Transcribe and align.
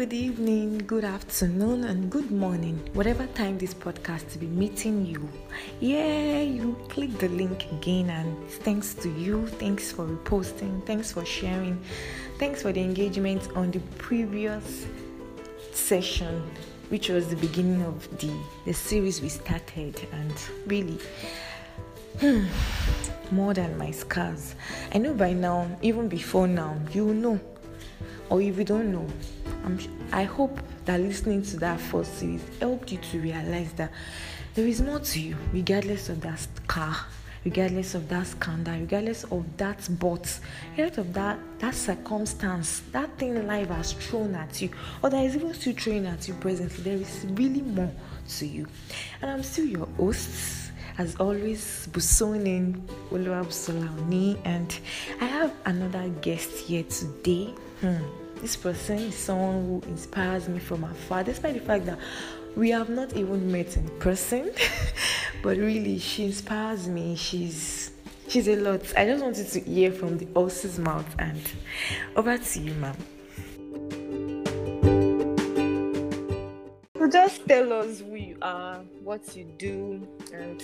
good 0.00 0.14
evening, 0.14 0.78
good 0.86 1.04
afternoon, 1.04 1.84
and 1.84 2.10
good 2.10 2.30
morning, 2.30 2.80
whatever 2.94 3.26
time 3.34 3.58
this 3.58 3.74
podcast 3.74 4.26
to 4.32 4.38
be 4.38 4.46
meeting 4.46 5.04
you. 5.04 5.28
Yeah, 5.78 6.40
you 6.40 6.74
click 6.88 7.18
the 7.18 7.28
link 7.28 7.66
again, 7.70 8.08
and 8.08 8.48
thanks 8.64 8.94
to 8.94 9.10
you. 9.10 9.46
Thanks 9.46 9.92
for 9.92 10.06
reposting. 10.06 10.86
Thanks 10.86 11.12
for 11.12 11.26
sharing. 11.26 11.78
Thanks 12.38 12.62
for 12.62 12.72
the 12.72 12.80
engagement 12.80 13.46
on 13.54 13.72
the 13.72 13.80
previous 13.98 14.86
session, 15.74 16.50
which 16.88 17.10
was 17.10 17.28
the 17.28 17.36
beginning 17.36 17.82
of 17.82 18.08
the, 18.20 18.32
the 18.64 18.72
series 18.72 19.20
we 19.20 19.28
started. 19.28 20.00
And 20.12 20.32
really, 20.64 20.98
hmm, 22.20 22.46
more 23.30 23.52
than 23.52 23.76
my 23.76 23.90
scars. 23.90 24.54
I 24.94 24.96
know 24.96 25.12
by 25.12 25.34
now, 25.34 25.68
even 25.82 26.08
before 26.08 26.48
now, 26.48 26.74
you 26.90 27.12
know 27.12 27.38
or 28.30 28.40
if 28.40 28.56
you 28.56 28.64
don't 28.64 28.92
know, 28.92 29.06
I'm, 29.64 29.78
I 30.12 30.24
hope 30.24 30.58
that 30.84 31.00
listening 31.00 31.42
to 31.42 31.56
that 31.58 31.80
first 31.80 32.18
series 32.18 32.42
helped 32.60 32.92
you 32.92 32.98
to 32.98 33.20
realize 33.20 33.72
that 33.74 33.92
there 34.54 34.66
is 34.66 34.80
more 34.80 34.98
to 35.00 35.20
you, 35.20 35.36
regardless 35.52 36.08
of 36.08 36.20
that 36.22 36.46
car, 36.66 36.96
regardless 37.44 37.94
of 37.94 38.08
that 38.08 38.26
scandal, 38.26 38.74
regardless 38.80 39.24
of 39.24 39.56
that 39.56 39.88
but, 39.98 40.40
regardless 40.72 40.98
of 40.98 41.12
that 41.14 41.38
that 41.60 41.74
circumstance, 41.74 42.82
that 42.92 43.16
thing 43.18 43.46
life 43.46 43.68
has 43.68 43.92
thrown 43.92 44.34
at 44.34 44.60
you, 44.60 44.70
or 45.02 45.10
that 45.10 45.24
is 45.24 45.36
even 45.36 45.54
still 45.54 45.74
throwing 45.74 46.06
at 46.06 46.26
you 46.26 46.34
presently. 46.34 46.82
There 46.82 47.00
is 47.00 47.26
really 47.30 47.62
more 47.62 47.92
to 48.38 48.46
you, 48.46 48.66
and 49.22 49.30
I'm 49.30 49.42
still 49.42 49.66
your 49.66 49.86
host 49.96 50.70
as 51.00 51.16
always, 51.16 51.88
Busonin 51.92 52.82
Oluwabusolaoni, 53.10 54.38
and 54.44 54.78
I 55.18 55.24
have 55.24 55.52
another 55.64 56.08
guest 56.20 56.50
here 56.58 56.82
today. 56.82 57.54
Hmm. 57.80 58.04
This 58.40 58.56
person 58.56 58.98
is 58.98 59.14
someone 59.14 59.66
who 59.66 59.82
inspires 59.90 60.48
me 60.48 60.58
from 60.58 60.84
afar, 60.84 61.22
despite 61.22 61.54
the 61.54 61.60
fact 61.60 61.84
that 61.84 61.98
we 62.56 62.70
have 62.70 62.88
not 62.88 63.14
even 63.14 63.52
met 63.52 63.76
in 63.76 63.86
person. 63.98 64.50
but 65.42 65.58
really, 65.58 65.98
she 65.98 66.24
inspires 66.24 66.88
me. 66.88 67.16
She's 67.16 67.90
she's 68.28 68.48
a 68.48 68.56
lot. 68.56 68.80
I 68.96 69.04
just 69.04 69.22
wanted 69.22 69.46
to 69.46 69.60
hear 69.60 69.92
from 69.92 70.16
the 70.16 70.26
horse's 70.34 70.78
mouth, 70.78 71.14
and 71.18 71.38
over 72.16 72.38
to 72.38 72.60
you, 72.60 72.72
ma'am. 72.74 72.96
So 76.96 77.10
just 77.10 77.46
tell 77.46 77.72
us 77.74 78.00
who 78.00 78.14
you 78.14 78.38
are, 78.40 78.78
what 79.04 79.36
you 79.36 79.44
do, 79.58 80.08
and 80.32 80.62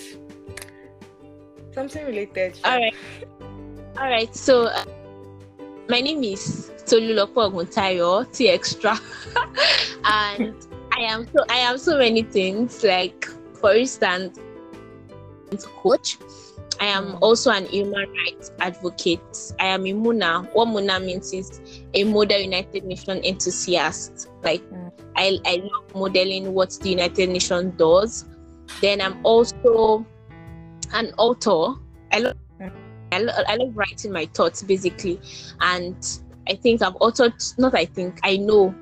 something 1.75 2.07
related. 2.07 2.59
All 2.65 2.79
right. 2.79 2.95
All 3.99 4.09
right. 4.09 4.35
So, 4.35 4.65
uh, 4.65 4.85
my 5.89 6.01
name 6.01 6.23
is 6.25 6.73
Tolulope 6.85 7.35
Oguntayo, 7.35 8.31
T 8.33 8.49
Extra, 8.49 8.99
and 10.05 10.55
I 10.93 11.01
am 11.01 11.27
so 11.27 11.45
I 11.49 11.59
am 11.59 11.79
so 11.79 11.99
many 11.99 12.23
things. 12.23 12.83
Like, 12.83 13.27
for 13.61 13.75
instance, 13.75 14.39
coach. 15.83 16.19
I 16.79 16.87
am 16.87 17.13
mm. 17.13 17.19
also 17.23 17.51
an 17.51 17.65
human 17.67 18.07
rights 18.13 18.53
advocate. 18.61 19.55
I 19.59 19.67
am 19.67 19.87
a 19.87 19.93
MUNA. 19.93 20.51
What 20.53 20.69
MUNA 20.69 21.01
means 21.01 21.33
is 21.33 21.61
a 21.95 22.05
model 22.05 22.39
United 22.39 22.85
Nations 22.85 23.25
enthusiast. 23.25 24.29
Like 24.43 24.63
mm. 24.71 24.93
I, 25.17 25.39
I 25.47 25.57
love 25.57 25.95
modeling 25.95 26.53
what 26.53 26.73
the 26.83 26.91
United 26.91 27.31
Nations 27.31 27.73
does. 27.79 28.27
Then 28.83 29.01
I'm 29.01 29.25
also 29.25 30.05
an 30.93 31.13
author. 31.17 31.81
I 32.13 32.19
love. 32.19 32.37
I, 33.17 33.19
love 33.21 33.45
I 33.49 33.57
love 33.57 33.77
writing 33.77 34.13
my 34.13 34.27
thoughts 34.27 34.63
basically, 34.63 35.21
and 35.61 35.97
I 36.49 36.55
think 36.55 36.83
I've 36.83 36.95
authored. 36.95 37.59
Not 37.59 37.75
I 37.75 37.87
think 37.87 38.21
I 38.23 38.37
know. 38.37 38.75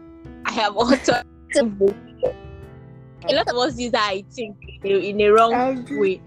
I 0.44 0.52
have 0.52 0.74
authored 0.74 1.24
a 1.58 1.64
book. 1.64 1.96
A 3.28 3.34
lot 3.34 3.48
of 3.48 3.56
us 3.56 3.78
use 3.78 3.92
that 3.92 4.08
I 4.10 4.24
think 4.30 4.56
in 4.82 4.92
a, 4.92 4.96
in 4.96 5.20
a 5.20 5.28
wrong 5.28 5.86
way. 5.98 6.20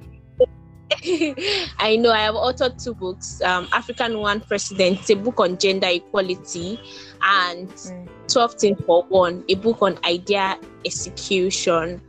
I 1.80 1.98
know 1.98 2.12
I 2.12 2.20
have 2.20 2.36
authored 2.36 2.82
two 2.82 2.96
books 2.96 3.42
um, 3.42 3.68
African 3.74 4.20
One 4.20 4.40
President, 4.40 5.10
a 5.10 5.16
book 5.16 5.40
on 5.42 5.58
gender 5.58 5.88
equality, 5.88 6.80
and 7.22 7.68
mm. 7.70 8.10
12 8.32 8.54
Things 8.54 8.82
for 8.86 9.04
One, 9.04 9.44
a 9.50 9.56
book 9.56 9.82
on 9.82 10.00
idea 10.06 10.58
execution. 10.86 12.02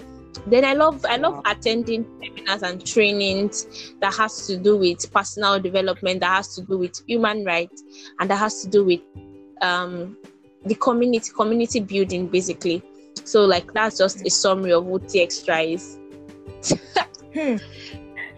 Then 0.46 0.64
I 0.64 0.74
love 0.74 1.04
I 1.08 1.16
love 1.16 1.42
attending 1.44 2.06
seminars 2.22 2.62
and 2.62 2.84
trainings 2.84 3.94
that 4.00 4.14
has 4.14 4.46
to 4.46 4.56
do 4.56 4.76
with 4.76 5.10
personal 5.12 5.58
development, 5.60 6.20
that 6.20 6.36
has 6.36 6.54
to 6.56 6.62
do 6.62 6.78
with 6.78 7.02
human 7.06 7.44
rights, 7.44 7.82
and 8.20 8.30
that 8.30 8.36
has 8.36 8.62
to 8.62 8.68
do 8.68 8.84
with 8.84 9.00
um, 9.60 10.16
the 10.64 10.74
community 10.76 11.30
community 11.34 11.80
building 11.80 12.28
basically. 12.28 12.82
So 13.24 13.44
like 13.44 13.72
that's 13.72 13.98
just 13.98 14.26
a 14.26 14.30
summary 14.30 14.72
of 14.72 14.84
what 14.84 15.08
the 15.08 15.22
extra 15.22 15.60
is. 15.60 15.98
hmm 17.34 17.56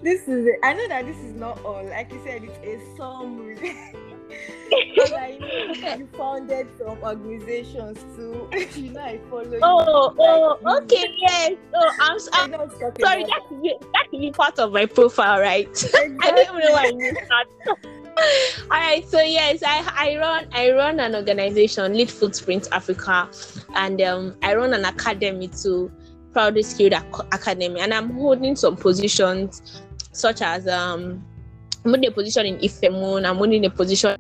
this 0.03 0.27
is 0.28 0.47
it. 0.47 0.59
I 0.62 0.72
know 0.72 0.89
that 0.89 1.07
this 1.07 1.17
is 1.19 1.34
not 1.34 1.62
all. 1.65 1.84
Like 1.84 2.11
you 2.12 2.21
said, 2.25 2.43
it's 2.45 2.59
a 2.65 2.97
summary. 2.97 3.77
I 4.72 5.96
you 5.98 6.08
founded 6.16 6.68
some 6.78 6.98
organizations 7.02 7.98
too. 8.16 8.48
you 8.80 8.91
know, 8.91 9.00
I 9.00 9.18
follow. 9.28 9.58
Oh, 9.62 10.14
oh, 10.18 10.78
okay, 10.82 11.06
yes. 11.18 11.52
Oh, 11.74 11.92
I'm, 12.00 12.12
I'm 12.54 12.70
sorry. 13.00 13.24
That 13.24 13.41
could, 13.48 13.62
be, 13.62 13.74
that 13.92 14.06
could 14.10 14.20
be 14.20 14.30
part 14.30 14.58
of 14.58 14.72
my 14.72 14.86
profile, 14.86 15.41
right? 15.41 15.68
Exactly. 15.68 16.16
I 16.22 16.30
don't 16.30 16.48
even 16.48 16.60
know 16.60 16.72
why 16.72 16.86
I 16.86 16.91
knew 16.91 17.12
that. 17.12 17.76
All 18.70 18.78
right, 18.78 19.08
so 19.08 19.20
yes, 19.20 19.62
I, 19.66 19.91
I 19.96 20.18
run 20.18 20.47
I 20.52 20.72
run 20.72 21.00
an 21.00 21.14
organization, 21.14 21.94
Lead 21.94 22.10
Footprint 22.10 22.68
Africa, 22.70 23.30
and 23.74 24.00
um, 24.02 24.36
I 24.42 24.54
run 24.54 24.74
an 24.74 24.84
academy 24.84 25.48
too, 25.48 25.91
Proudly 26.32 26.62
Skilled 26.62 26.92
Academy, 26.92 27.80
and 27.80 27.94
I'm 27.94 28.10
holding 28.10 28.56
some 28.56 28.76
positions 28.76 29.82
such 30.12 30.42
as 30.42 30.68
um, 30.68 31.24
I'm 31.84 31.94
in 31.94 32.04
a 32.04 32.10
position 32.10 32.46
in 32.46 32.58
IFEMUN, 32.58 33.28
I'm 33.28 33.52
in 33.52 33.64
a 33.64 33.70
position 33.70 34.16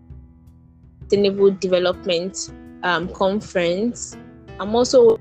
sustainable 1.10 1.50
development 1.50 2.52
um, 2.82 3.08
conference. 3.08 4.16
I'm 4.60 4.74
also 4.76 5.18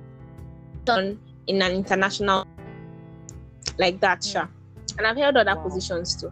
done 0.85 1.19
in 1.47 1.61
an 1.61 1.71
international 1.71 2.45
like 3.77 3.99
that, 4.01 4.23
sure. 4.23 4.49
And 4.97 5.07
I've 5.07 5.17
held 5.17 5.37
other 5.37 5.55
wow. 5.55 5.63
positions 5.63 6.15
too. 6.15 6.31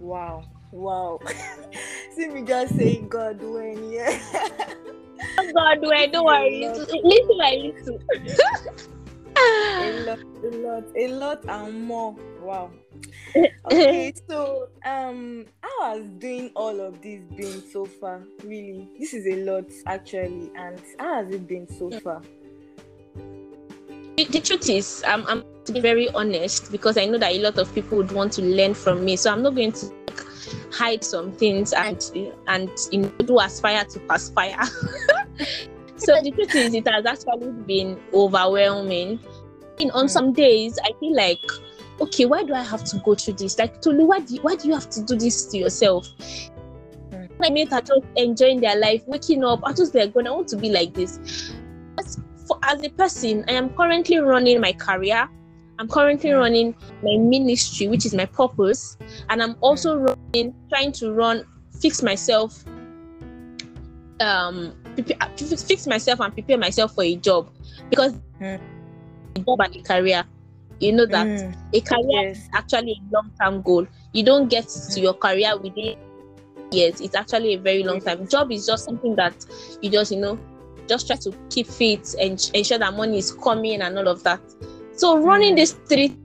Wow. 0.00 0.44
Wow. 0.72 1.20
See 2.16 2.28
me 2.28 2.42
just 2.42 2.74
saying 2.76 3.08
God 3.08 3.40
when 3.40 3.92
yeah. 3.92 4.18
God 5.54 5.78
when 5.82 6.10
don't 6.10 6.26
worry. 6.26 6.66
Listen, 6.66 7.40
I 7.40 7.72
listen. 7.72 7.98
a 9.36 10.04
lot, 10.06 10.18
a 10.18 10.56
lot, 10.56 10.84
a 10.96 11.08
lot 11.08 11.44
and 11.48 11.84
more. 11.84 12.16
Wow. 12.40 12.70
Okay, 13.66 14.14
so 14.28 14.68
um, 14.84 15.46
how 15.62 15.94
has 15.94 16.04
doing 16.18 16.50
all 16.54 16.80
of 16.80 17.00
this 17.02 17.20
been 17.36 17.62
so 17.70 17.84
far? 17.84 18.22
Really, 18.44 18.88
this 18.98 19.14
is 19.14 19.26
a 19.26 19.36
lot 19.44 19.70
actually, 19.86 20.50
and 20.56 20.80
how 20.98 21.22
has 21.22 21.34
it 21.34 21.46
been 21.46 21.68
so 21.68 21.90
far? 22.00 22.22
The, 24.16 24.24
the 24.24 24.40
truth 24.40 24.70
is, 24.70 25.04
I'm, 25.06 25.26
I'm 25.26 25.44
to 25.66 25.72
be 25.72 25.80
very 25.80 26.08
honest 26.10 26.72
because 26.72 26.96
I 26.96 27.04
know 27.04 27.18
that 27.18 27.32
a 27.32 27.38
lot 27.40 27.58
of 27.58 27.74
people 27.74 27.98
would 27.98 28.12
want 28.12 28.32
to 28.34 28.42
learn 28.42 28.72
from 28.72 29.04
me, 29.04 29.16
so 29.16 29.30
I'm 29.30 29.42
not 29.42 29.54
going 29.54 29.72
to 29.72 29.92
hide 30.72 31.04
some 31.04 31.32
things 31.32 31.72
and 31.72 32.10
and 32.46 32.70
you 32.92 33.00
know, 33.02 33.08
do 33.24 33.40
aspire 33.40 33.84
to 33.84 34.00
perspire. 34.00 34.64
so 35.96 36.20
the 36.22 36.30
truth 36.30 36.54
is, 36.54 36.74
it 36.74 36.88
has 36.88 37.04
actually 37.04 37.50
been 37.66 38.00
overwhelming. 38.12 39.20
And 39.78 39.90
on 39.92 40.06
mm. 40.06 40.10
some 40.10 40.32
days, 40.32 40.78
I 40.82 40.92
feel 40.98 41.14
like 41.14 41.44
okay, 42.00 42.24
why 42.24 42.42
do 42.42 42.54
I 42.54 42.62
have 42.62 42.84
to 42.84 42.98
go 42.98 43.14
through 43.14 43.34
this? 43.34 43.58
Like, 43.58 43.80
Tolu, 43.80 44.04
why 44.04 44.20
do 44.20 44.34
you, 44.34 44.40
why 44.42 44.56
do 44.56 44.68
you 44.68 44.74
have 44.74 44.90
to 44.90 45.02
do 45.02 45.16
this 45.16 45.46
to 45.46 45.58
yourself? 45.58 46.08
My 47.38 47.50
mates 47.50 47.72
are 47.72 47.82
just 47.82 48.02
enjoying 48.16 48.60
their 48.60 48.78
life, 48.78 49.02
waking 49.06 49.44
up. 49.44 49.60
I 49.64 49.72
just 49.72 49.94
like, 49.94 50.14
going, 50.14 50.26
I 50.26 50.30
want 50.30 50.48
to 50.48 50.56
be 50.56 50.70
like 50.70 50.94
this. 50.94 51.52
As, 51.98 52.18
for, 52.46 52.58
as 52.62 52.82
a 52.82 52.88
person, 52.90 53.44
I 53.48 53.52
am 53.52 53.70
currently 53.70 54.18
running 54.18 54.60
my 54.60 54.72
career. 54.72 55.28
I'm 55.78 55.88
currently 55.88 56.30
mm. 56.30 56.38
running 56.38 56.74
my 57.02 57.16
ministry, 57.18 57.88
which 57.88 58.06
is 58.06 58.14
my 58.14 58.24
purpose, 58.24 58.96
and 59.28 59.42
I'm 59.42 59.56
also 59.60 59.98
mm. 59.98 60.16
running, 60.34 60.54
trying 60.70 60.92
to 60.92 61.12
run, 61.12 61.44
fix 61.78 62.02
myself, 62.02 62.64
um, 64.20 64.74
prepare, 64.94 65.30
fix 65.36 65.86
myself 65.86 66.20
and 66.20 66.32
prepare 66.32 66.56
myself 66.56 66.94
for 66.94 67.04
a 67.04 67.16
job 67.16 67.50
because 67.90 68.14
mm. 68.40 68.58
job 69.44 69.60
and 69.60 69.76
a 69.76 69.82
career 69.82 70.24
you 70.80 70.92
know 70.92 71.06
that 71.06 71.26
mm. 71.26 71.54
a 71.72 71.80
career 71.80 72.28
yes. 72.28 72.38
is 72.38 72.48
actually 72.54 72.92
a 72.92 73.14
long-term 73.14 73.62
goal 73.62 73.86
you 74.12 74.22
don't 74.22 74.48
get 74.48 74.68
to 74.68 75.00
your 75.00 75.14
career 75.14 75.56
within 75.58 75.96
years 76.70 77.00
it's 77.00 77.14
actually 77.14 77.54
a 77.54 77.58
very 77.58 77.82
long 77.82 78.00
time 78.00 78.26
job 78.28 78.50
is 78.50 78.66
just 78.66 78.84
something 78.84 79.14
that 79.16 79.34
you 79.80 79.90
just 79.90 80.12
you 80.12 80.20
know 80.20 80.38
just 80.88 81.06
try 81.06 81.16
to 81.16 81.32
keep 81.50 81.66
fit 81.66 82.14
and 82.20 82.50
ensure 82.54 82.78
that 82.78 82.94
money 82.94 83.18
is 83.18 83.32
coming 83.32 83.80
and 83.82 83.98
all 83.98 84.08
of 84.08 84.22
that 84.22 84.40
so 84.94 85.18
running 85.18 85.54
mm. 85.54 85.56
these 85.56 85.72
three 85.72 86.16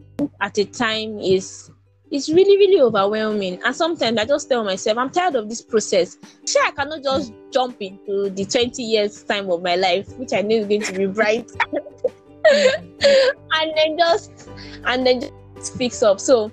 at 0.41 0.57
a 0.57 0.65
time 0.65 1.19
is 1.19 1.71
it's 2.11 2.29
really, 2.29 2.57
really 2.57 2.81
overwhelming. 2.81 3.59
And 3.63 3.73
sometimes 3.75 4.19
I 4.19 4.25
just 4.25 4.49
tell 4.49 4.63
myself, 4.63 4.97
I'm 4.97 5.09
tired 5.09 5.35
of 5.35 5.47
this 5.47 5.61
process. 5.61 6.17
Sure, 6.45 6.67
I 6.67 6.71
cannot 6.71 7.03
just 7.03 7.33
jump 7.51 7.81
into 7.81 8.29
the 8.29 8.45
20 8.45 8.83
years 8.83 9.23
time 9.23 9.49
of 9.49 9.61
my 9.61 9.75
life, 9.75 10.09
which 10.17 10.33
I 10.33 10.41
know 10.41 10.57
is 10.57 10.67
going 10.67 10.81
to 10.81 10.93
be 10.93 11.05
bright, 11.07 11.49
and 12.51 13.73
then 13.75 13.97
just 13.97 14.49
and 14.85 15.05
then 15.05 15.21
just 15.55 15.77
fix 15.77 16.01
up. 16.03 16.19
So, 16.19 16.51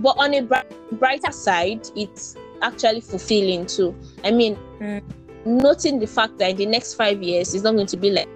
but 0.00 0.16
on 0.18 0.34
a 0.34 0.42
brighter 0.92 1.32
side, 1.32 1.86
it's 1.96 2.36
actually 2.62 3.00
fulfilling 3.00 3.66
too. 3.66 3.94
I 4.24 4.30
mean, 4.30 4.56
mm. 4.80 5.02
noting 5.44 5.98
the 5.98 6.06
fact 6.06 6.38
that 6.38 6.50
in 6.50 6.56
the 6.56 6.66
next 6.66 6.94
five 6.94 7.22
years, 7.22 7.54
it's 7.54 7.64
not 7.64 7.74
going 7.74 7.86
to 7.86 7.96
be 7.96 8.10
like 8.10 8.28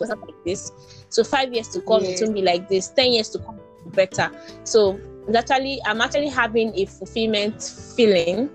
like 0.00 0.44
this. 0.44 0.72
So 1.08 1.22
five 1.24 1.52
years 1.52 1.68
to 1.68 1.80
come, 1.80 2.04
yeah. 2.04 2.10
it 2.10 2.20
won't 2.20 2.34
be 2.34 2.42
like 2.42 2.68
this. 2.68 2.88
Ten 2.88 3.12
years 3.12 3.28
to 3.30 3.38
come, 3.38 3.60
better. 3.86 4.30
So 4.64 4.98
actually, 5.34 5.80
I'm 5.86 6.00
actually 6.00 6.28
having 6.28 6.74
a 6.74 6.86
fulfillment 6.86 7.62
feeling 7.96 8.50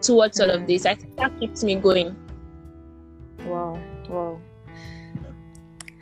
towards 0.00 0.38
mm. 0.38 0.44
all 0.44 0.50
of 0.50 0.62
mm. 0.62 0.66
this. 0.66 0.86
I 0.86 0.94
think 0.94 1.16
that 1.16 1.38
keeps 1.38 1.62
me 1.64 1.76
going. 1.76 2.16
Wow, 3.44 3.80
wow. 4.08 4.40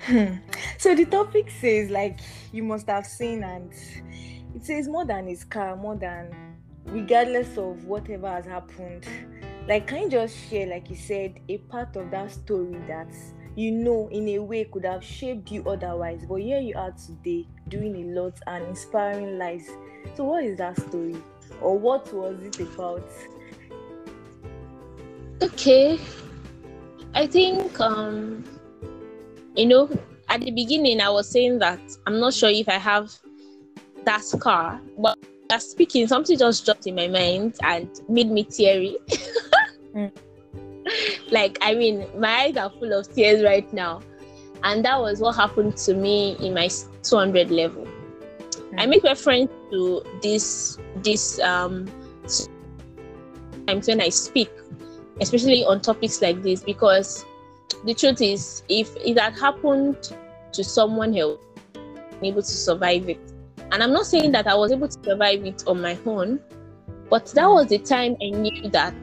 so 0.79 0.95
the 0.95 1.05
topic 1.05 1.51
says 1.61 1.91
like 1.91 2.21
you 2.53 2.63
must 2.63 2.87
have 2.89 3.07
seen 3.07 3.43
and 3.45 3.73
it 4.55 4.65
says 4.65 4.89
more 4.89 5.05
than 5.05 5.27
his 5.27 5.45
car, 5.45 5.77
more 5.77 5.97
than 5.97 6.35
regardless 6.87 7.57
of 7.57 7.85
whatever 7.85 8.29
has 8.29 8.47
happened. 8.47 9.07
Like 9.69 9.87
can 9.87 10.03
you 10.03 10.11
just 10.11 10.37
share, 10.49 10.67
like 10.67 10.91
you 10.91 10.97
said, 10.97 11.39
a 11.49 11.59
part 11.59 11.97
of 11.97 12.11
that 12.11 12.31
story 12.31 12.81
that 12.89 13.13
you 13.57 13.71
know 13.73 14.09
in 14.11 14.29
a 14.29 14.39
way 14.39 14.65
could 14.65 14.85
have 14.85 15.05
shaped 15.05 15.51
you 15.51 15.69
otherwise 15.69 16.25
but 16.29 16.37
here 16.37 16.61
you 16.61 16.73
are 16.77 16.93
today 16.93 17.45
doing 17.69 17.97
a 17.97 18.21
lot 18.21 18.39
and 18.47 18.65
inspiring 18.65 19.39
lives 19.39 19.69
so 20.15 20.25
what 20.25 20.45
is 20.45 20.59
that 20.59 20.79
story? 20.89 21.17
Or 21.61 21.79
what 21.79 22.13
was 22.13 22.41
it 22.43 22.59
about? 22.61 23.09
Okay. 25.43 25.99
I 27.15 27.27
think 27.27 27.79
um 27.81 28.45
you 29.57 29.67
know 29.67 29.91
at 30.29 30.41
the 30.41 30.51
beginning 30.51 31.01
i 31.01 31.09
was 31.09 31.29
saying 31.29 31.59
that 31.59 31.81
i'm 32.07 32.21
not 32.21 32.33
sure 32.33 32.51
if 32.51 32.69
i 32.69 32.79
have 32.79 33.13
that 34.05 34.23
scar 34.23 34.81
but 34.99 35.17
speaking 35.59 36.07
something 36.07 36.39
just 36.39 36.65
dropped 36.65 36.87
in 36.87 36.95
my 36.95 37.09
mind 37.09 37.57
and 37.63 37.89
made 38.09 38.31
me 38.31 38.45
teary 38.45 38.97
mm 39.95 40.11
like 41.31 41.59
I 41.63 41.75
mean, 41.75 42.07
my 42.19 42.43
eyes 42.43 42.57
are 42.57 42.71
full 42.71 42.93
of 42.93 43.13
tears 43.13 43.43
right 43.43 43.71
now. 43.73 44.01
And 44.63 44.85
that 44.85 45.01
was 45.01 45.21
what 45.21 45.37
happened 45.37 45.77
to 45.79 45.95
me 45.95 46.37
in 46.41 46.55
my 46.55 46.69
200 47.03 47.51
level. 47.51 47.87
I 48.77 48.87
make 48.87 49.03
reference 49.03 49.51
to 49.73 50.03
this 50.23 50.79
this 50.97 51.41
um 51.41 51.89
times 53.67 53.89
when 53.89 54.01
I 54.01 54.11
speak, 54.11 54.51
especially 55.21 55.65
on 55.65 55.81
topics 55.81 56.21
like 56.21 56.43
this, 56.43 56.63
because 56.63 57.25
the 57.85 57.95
truth 57.95 58.21
is, 58.21 58.63
if 58.69 58.95
it 58.97 59.19
had 59.19 59.39
happened 59.39 60.13
to 60.53 60.65
someone 60.65 61.17
else, 61.17 61.41
able 62.23 62.43
to 62.43 62.49
survive 62.49 63.09
it. 63.09 63.21
And 63.73 63.83
I'm 63.83 63.93
not 63.93 64.07
saying 64.07 64.33
that 64.33 64.47
I 64.47 64.55
was 64.55 64.73
able 64.73 64.89
to 64.89 65.05
survive 65.05 65.45
it 65.45 65.65
on 65.67 65.81
my 65.81 65.99
own, 66.05 66.41
but 67.09 67.27
that 67.35 67.47
was 67.47 67.69
the 67.69 67.79
time 67.79 68.17
I 68.23 68.31
knew 68.31 68.69
that 68.71 68.95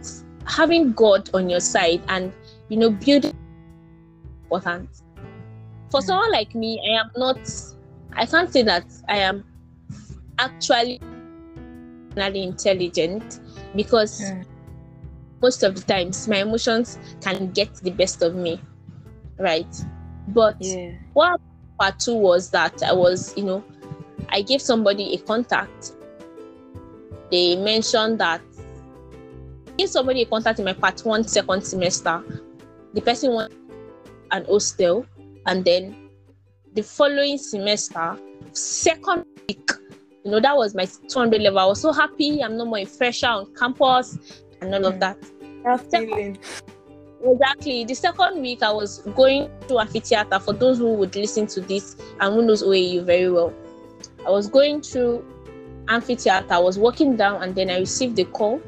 having 0.46 0.94
God 0.94 1.30
on 1.34 1.50
your 1.50 1.60
side 1.60 2.02
and 2.08 2.32
you 2.70 2.78
know 2.78 2.90
building 2.90 3.36
important. 4.44 4.90
For 5.90 6.02
someone 6.02 6.32
like 6.32 6.54
me, 6.56 6.82
I 6.90 7.00
am 7.02 7.12
not 7.16 7.40
I 8.14 8.26
can't 8.26 8.52
say 8.52 8.64
that 8.64 8.86
I 9.08 9.18
am 9.18 9.44
actually 10.40 11.00
intelligent 12.16 13.40
because 13.76 14.22
mm. 14.22 14.46
Most 15.42 15.64
of 15.64 15.76
the 15.76 15.82
times 15.82 16.28
my 16.28 16.38
emotions 16.38 16.98
can 17.22 17.52
get 17.52 17.74
the 17.76 17.92
best 17.92 18.22
of 18.22 18.36
me. 18.36 18.62
Right. 19.38 19.68
But 20.30 20.58
yeah. 20.60 20.94
what 21.14 21.40
part 21.80 22.00
two 22.00 22.16
was 22.16 22.50
that 22.52 22.82
I 22.84 22.94
was, 22.94 23.38
you 23.38 23.44
know, 23.44 23.64
I 24.30 24.42
gave 24.42 24.62
somebody 24.62 25.14
a 25.14 25.18
contact. 25.20 25.94
They 27.32 27.56
mentioned 27.56 28.20
that 28.20 28.42
give 29.78 29.90
somebody 29.90 30.24
a 30.24 30.26
contact 30.26 30.60
in 30.60 30.66
my 30.66 30.74
part 30.74 31.02
one 31.02 31.24
second 31.28 31.62
semester. 31.64 32.24
The 32.94 33.02
person 33.02 33.34
wants 33.34 33.56
an 34.32 34.46
hostel, 34.46 35.06
and 35.46 35.64
then 35.64 36.10
the 36.74 36.82
following 36.84 37.38
semester, 37.38 38.18
second 38.54 39.26
week, 39.48 39.70
you 40.26 40.32
know, 40.32 40.40
that 40.40 40.56
was 40.56 40.74
my 40.74 40.86
200 40.86 41.42
level. 41.42 41.60
I 41.60 41.66
was 41.66 41.82
so 41.82 41.94
happy. 41.94 42.42
I'm 42.42 42.58
no 42.58 42.66
more 42.66 42.80
a 42.80 42.86
fresher 42.86 43.28
on 43.28 43.54
campus 43.56 44.18
and 44.62 44.74
all 44.74 44.86
of 44.86 44.94
hmm. 44.96 45.00
that. 45.00 45.18
Exactly. 47.24 47.84
The 47.84 47.96
second 47.96 48.42
week, 48.42 48.62
I 48.62 48.72
was 48.72 49.00
going 49.16 49.50
to 49.68 49.80
amphitheater. 49.80 50.40
For 50.40 50.54
those 50.54 50.78
who 50.78 50.94
would 50.94 51.16
listen 51.16 51.48
to 51.48 51.62
this 51.62 51.96
and 52.20 52.34
who 52.34 52.44
knows 52.44 52.64
OAU 52.64 53.04
very 53.04 53.32
well, 53.32 53.54
I 54.26 54.30
was 54.30 54.48
going 54.48 54.82
through 54.82 55.26
amphitheater. 55.88 56.54
I 56.54 56.60
was 56.60 56.78
walking 56.78 57.16
down, 57.16 57.42
and 57.42 57.56
then 57.56 57.70
I 57.70 57.80
received 57.80 58.20
a 58.20 58.26
call 58.26 58.62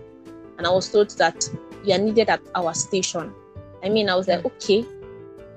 and 0.60 0.68
I 0.68 0.72
was 0.72 0.92
told 0.92 1.10
that 1.12 1.50
you 1.86 1.94
are 1.94 1.98
needed 1.98 2.30
at 2.30 2.42
our 2.54 2.74
station. 2.74 3.34
I 3.82 3.90
mean, 3.90 4.10
I 4.10 4.16
was 4.16 4.28
like, 4.28 4.46
okay, 4.46 4.82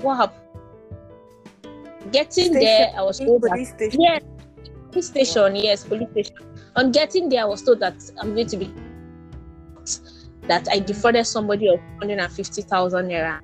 what 0.00 0.16
happened? 0.16 0.38
Getting 2.12 2.52
station. 2.52 2.60
there, 2.60 2.92
I 2.96 3.02
was 3.02 3.18
told 3.18 3.42
police 3.42 3.70
that 3.70 3.76
station. 3.76 4.00
yes, 4.00 4.22
police 4.90 5.06
station, 5.08 5.56
yes, 5.56 5.84
police 5.84 6.08
station. 6.12 6.36
On 6.76 6.92
getting 6.92 7.28
there, 7.28 7.42
I 7.42 7.44
was 7.46 7.62
told 7.62 7.80
that 7.80 7.94
I'm 8.20 8.34
going 8.34 8.46
to 8.46 8.56
be 8.56 8.72
that 10.48 10.68
I 10.70 10.78
defrauded 10.80 11.26
somebody 11.26 11.68
of 11.68 11.80
150,000 11.98 13.08
naira. 13.08 13.40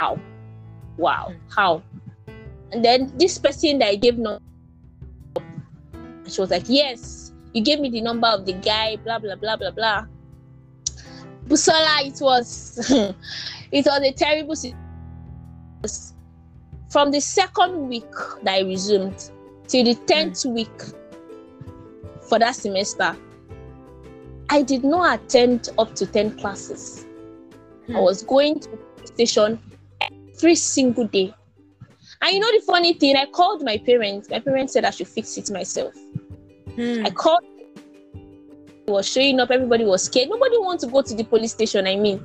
How? 0.00 0.18
Wow, 0.96 1.32
how? 1.48 1.82
And 2.72 2.84
then 2.84 3.12
this 3.16 3.38
person 3.38 3.78
that 3.78 3.88
I 3.88 3.94
gave 3.96 4.18
no, 4.18 4.38
she 6.28 6.40
was 6.40 6.50
like, 6.50 6.64
yes, 6.66 7.32
you 7.52 7.62
gave 7.62 7.80
me 7.80 7.90
the 7.90 8.00
number 8.00 8.26
of 8.26 8.46
the 8.46 8.54
guy, 8.54 8.96
blah 8.96 9.18
blah 9.18 9.36
blah 9.36 9.56
blah 9.56 9.70
blah. 9.70 10.06
Busola, 11.46 12.06
it 12.06 12.18
was 12.20 12.78
it 13.72 13.84
was 13.84 14.00
a 14.02 14.12
terrible 14.12 14.56
situation. 14.56 14.78
From 16.90 17.10
the 17.10 17.20
second 17.20 17.88
week 17.88 18.10
that 18.42 18.54
I 18.54 18.60
resumed 18.60 19.30
till 19.66 19.84
the 19.84 19.94
tenth 20.06 20.34
mm. 20.44 20.52
week 20.52 20.82
for 22.28 22.38
that 22.38 22.54
semester, 22.54 23.16
I 24.50 24.62
did 24.62 24.84
not 24.84 25.20
attend 25.20 25.68
up 25.78 25.94
to 25.96 26.06
10 26.06 26.38
classes. 26.38 27.06
Mm. 27.88 27.96
I 27.96 28.00
was 28.00 28.22
going 28.22 28.60
to 28.60 28.78
the 29.00 29.06
station 29.06 29.58
every 30.34 30.54
single 30.54 31.06
day. 31.06 31.34
And 32.20 32.34
you 32.34 32.40
know 32.40 32.52
the 32.52 32.62
funny 32.66 32.92
thing, 32.92 33.16
I 33.16 33.26
called 33.26 33.64
my 33.64 33.78
parents. 33.78 34.28
My 34.30 34.38
parents 34.38 34.74
said 34.74 34.84
I 34.84 34.90
should 34.90 35.08
fix 35.08 35.36
it 35.38 35.50
myself. 35.50 35.94
Mm. 36.76 37.06
I 37.06 37.10
called 37.10 37.44
was 38.86 39.08
showing 39.08 39.40
up, 39.40 39.50
everybody 39.50 39.84
was 39.84 40.04
scared. 40.04 40.28
Nobody 40.28 40.58
wants 40.58 40.84
to 40.84 40.90
go 40.90 41.02
to 41.02 41.14
the 41.14 41.24
police 41.24 41.52
station. 41.52 41.86
I 41.86 41.96
mean, 41.96 42.22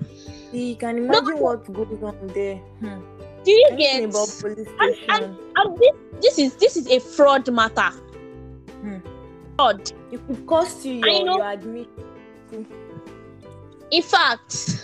you 0.51 0.75
can 0.75 0.97
imagine 0.97 1.39
what 1.39 1.71
goes 1.71 2.01
on 2.03 2.27
there. 2.33 2.55
Hmm. 2.79 2.99
Do 3.43 3.51
you 3.51 3.67
Anything 3.71 4.09
get 4.09 4.41
police 4.41 4.67
and, 4.79 4.95
and, 5.09 5.37
and, 5.55 5.77
this, 5.77 5.91
this 6.21 6.39
is 6.39 6.55
this 6.55 6.77
is 6.77 6.87
a 6.87 6.99
fraud 6.99 7.51
matter. 7.51 7.89
Hmm. 8.81 8.97
Fraud. 9.55 9.91
It 10.11 10.25
could 10.27 10.45
cost 10.45 10.85
you 10.85 10.95
your, 10.95 11.25
your 11.25 11.43
admission. 11.43 11.87
In 13.91 14.01
fact, 14.01 14.83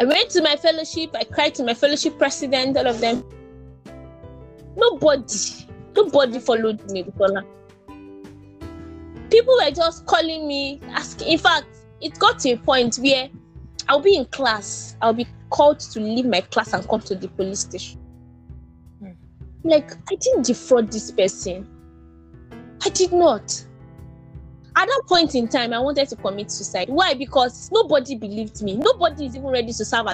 I 0.00 0.04
went 0.04 0.30
to 0.30 0.42
my 0.42 0.56
fellowship. 0.56 1.14
I 1.14 1.24
cried 1.24 1.54
to 1.56 1.64
my 1.64 1.74
fellowship 1.74 2.18
president. 2.18 2.76
All 2.76 2.86
of 2.86 3.00
them. 3.00 3.24
Nobody, 4.76 5.66
nobody 5.94 6.40
followed 6.40 6.90
me. 6.90 7.04
Bukola 7.04 7.44
people 9.34 9.56
were 9.60 9.70
just 9.70 10.06
calling 10.06 10.46
me, 10.46 10.80
asking. 10.90 11.28
In 11.28 11.38
fact, 11.38 11.66
it 12.00 12.16
got 12.18 12.38
to 12.40 12.52
a 12.52 12.56
point 12.56 12.96
where 12.96 13.28
I'll 13.88 14.00
be 14.00 14.14
in 14.14 14.26
class, 14.26 14.96
I'll 15.02 15.12
be 15.12 15.26
called 15.50 15.80
to 15.80 16.00
leave 16.00 16.26
my 16.26 16.40
class 16.40 16.72
and 16.72 16.88
come 16.88 17.00
to 17.00 17.16
the 17.16 17.28
police 17.28 17.60
station. 17.60 18.00
Hmm. 19.00 19.10
Like, 19.64 19.92
I 20.10 20.14
didn't 20.14 20.46
defraud 20.46 20.92
this 20.92 21.10
person. 21.10 21.68
I 22.84 22.88
did 22.90 23.12
not. 23.12 23.64
At 24.76 24.86
that 24.86 25.02
point 25.06 25.34
in 25.34 25.48
time, 25.48 25.72
I 25.72 25.78
wanted 25.78 26.08
to 26.08 26.16
commit 26.16 26.50
suicide. 26.50 26.88
Why? 26.88 27.14
Because 27.14 27.70
nobody 27.72 28.16
believed 28.16 28.62
me. 28.62 28.76
Nobody 28.76 29.26
is 29.26 29.36
even 29.36 29.48
ready 29.48 29.72
to 29.72 29.84
serve. 29.84 30.06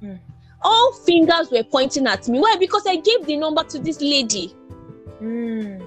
Hmm. 0.00 0.14
All 0.62 0.92
fingers 1.04 1.50
were 1.50 1.62
pointing 1.62 2.06
at 2.08 2.26
me. 2.28 2.40
Why? 2.40 2.56
Because 2.58 2.84
I 2.86 2.96
gave 2.96 3.26
the 3.26 3.36
number 3.36 3.62
to 3.62 3.78
this 3.78 4.00
lady. 4.00 4.48
Hmm. 5.18 5.80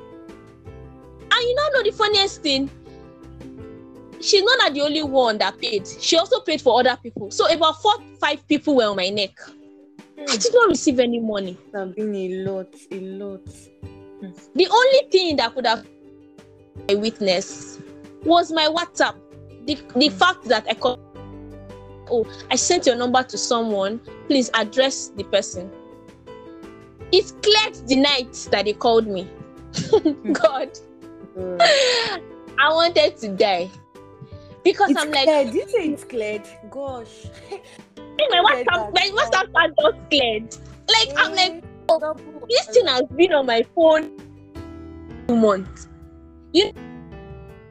And 1.34 1.42
you 1.42 1.56
know, 1.56 1.70
know 1.74 1.84
the 1.84 1.92
funniest 1.92 2.42
thing? 2.42 2.70
She's 4.22 4.44
not 4.44 4.74
the 4.74 4.82
only 4.82 5.04
one 5.04 5.40
that 5.40 5.58
paid. 5.60 5.88
She 5.88 6.18
also 6.18 6.40
paid 6.42 6.62
for 6.62 6.80
other 6.80 6.98
people. 7.02 7.32
So 7.32 7.52
about 7.52 7.82
four, 7.82 7.94
five 8.20 8.48
people 8.48 8.76
were 8.76 8.86
on 8.86 8.96
my 8.96 9.10
neck. 9.10 9.32
Mm. 10.18 10.30
I 10.30 10.38
did 10.38 10.54
not 10.54 10.70
receive 10.70 11.00
any 11.00 11.20
money. 11.20 11.58
It's 11.74 11.96
been 11.96 12.16
a 12.16 12.30
lot, 12.44 12.74
a 12.92 13.00
lot. 13.00 13.46
The 14.54 14.68
only 14.68 15.12
thing 15.12 15.38
that 15.38 15.56
could 15.56 15.66
have 15.66 15.86
a 16.90 16.96
witness 16.96 17.80
was 18.24 18.52
my 18.52 18.68
WhatsApp. 18.68 19.16
The, 19.66 19.76
the 19.76 20.10
Mm. 20.10 20.12
fact 20.14 20.44
that 20.46 20.66
I 20.70 20.74
called, 20.74 21.00
oh, 22.10 22.26
I 22.50 22.56
sent 22.56 22.86
your 22.86 22.96
number 22.96 23.22
to 23.24 23.38
someone, 23.38 24.00
please 24.28 24.50
address 24.54 25.10
the 25.16 25.24
person. 25.26 25.72
It 27.12 27.32
cleared 27.44 27.76
the 27.88 27.98
night 27.98 28.34
that 28.52 28.66
they 28.66 28.74
called 28.74 29.08
me. 29.08 29.28
Hmm. 29.92 30.34
God, 30.34 30.70
hmm. 31.36 31.58
I 32.60 32.70
wanted 32.74 33.18
to 33.18 33.30
die. 33.30 33.70
Because 34.64 34.92
It's 34.92 35.00
I'm 35.02 35.12
like, 35.12 35.24
cleared. 35.26 35.54
You 35.54 35.68
say 35.70 35.90
it's 35.90 36.04
cleared? 36.04 36.44
Gosh. 36.70 37.26
My 37.98 38.42
WhatsApp, 38.66 38.94
my 38.94 39.10
WhatsApp 39.16 39.54
card 39.54 39.74
just 39.80 40.10
cleared. 40.10 40.56
Like, 40.88 41.18
I'm 41.18 41.36
like, 41.36 41.52
eh, 41.64 41.68
oh, 41.90 42.16
this 42.50 42.68
thing 42.68 42.86
has 42.88 43.04
been 43.16 43.34
on 43.34 43.46
my 43.48 43.64
phone 43.76 44.12
two 45.28 45.36
months. 45.36 45.88
You 46.54 46.74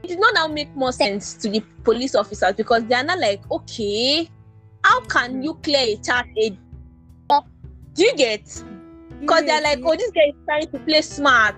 it 0.03 0.09
did 0.09 0.21
not 0.21 0.35
now 0.35 0.47
make 0.49 0.75
more 0.75 0.93
sense 0.93 1.35
to 1.35 1.49
the 1.49 1.61
police 1.85 2.15
officers 2.15 2.55
because 2.55 2.85
they 2.87 2.95
are 2.95 3.05
not 3.05 3.19
like, 3.19 3.49
okay, 3.51 4.29
how 4.83 5.01
can 5.03 5.41
mm. 5.41 5.45
you 5.45 5.55
clear 5.63 5.81
a 5.81 6.25
aid? 6.37 6.59
Do 7.95 8.05
you 8.05 8.17
get? 8.17 8.65
Because 9.21 9.45
they're 9.45 9.61
like, 9.61 9.81
oh, 9.85 9.95
this 9.95 10.11
guy 10.13 10.29
is 10.29 10.35
trying 10.47 10.71
to 10.71 10.79
play 10.79 11.03
smart. 11.03 11.57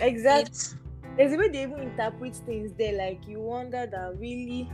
Exactly. 0.00 0.42
It's- 0.42 0.76
There's 1.16 1.32
a 1.32 1.36
way 1.36 1.48
they 1.48 1.62
even 1.62 1.80
interpret 1.80 2.36
things 2.36 2.72
there, 2.78 2.92
like 2.96 3.26
you 3.26 3.40
wonder 3.40 3.86
that 3.86 4.18
really, 4.18 4.64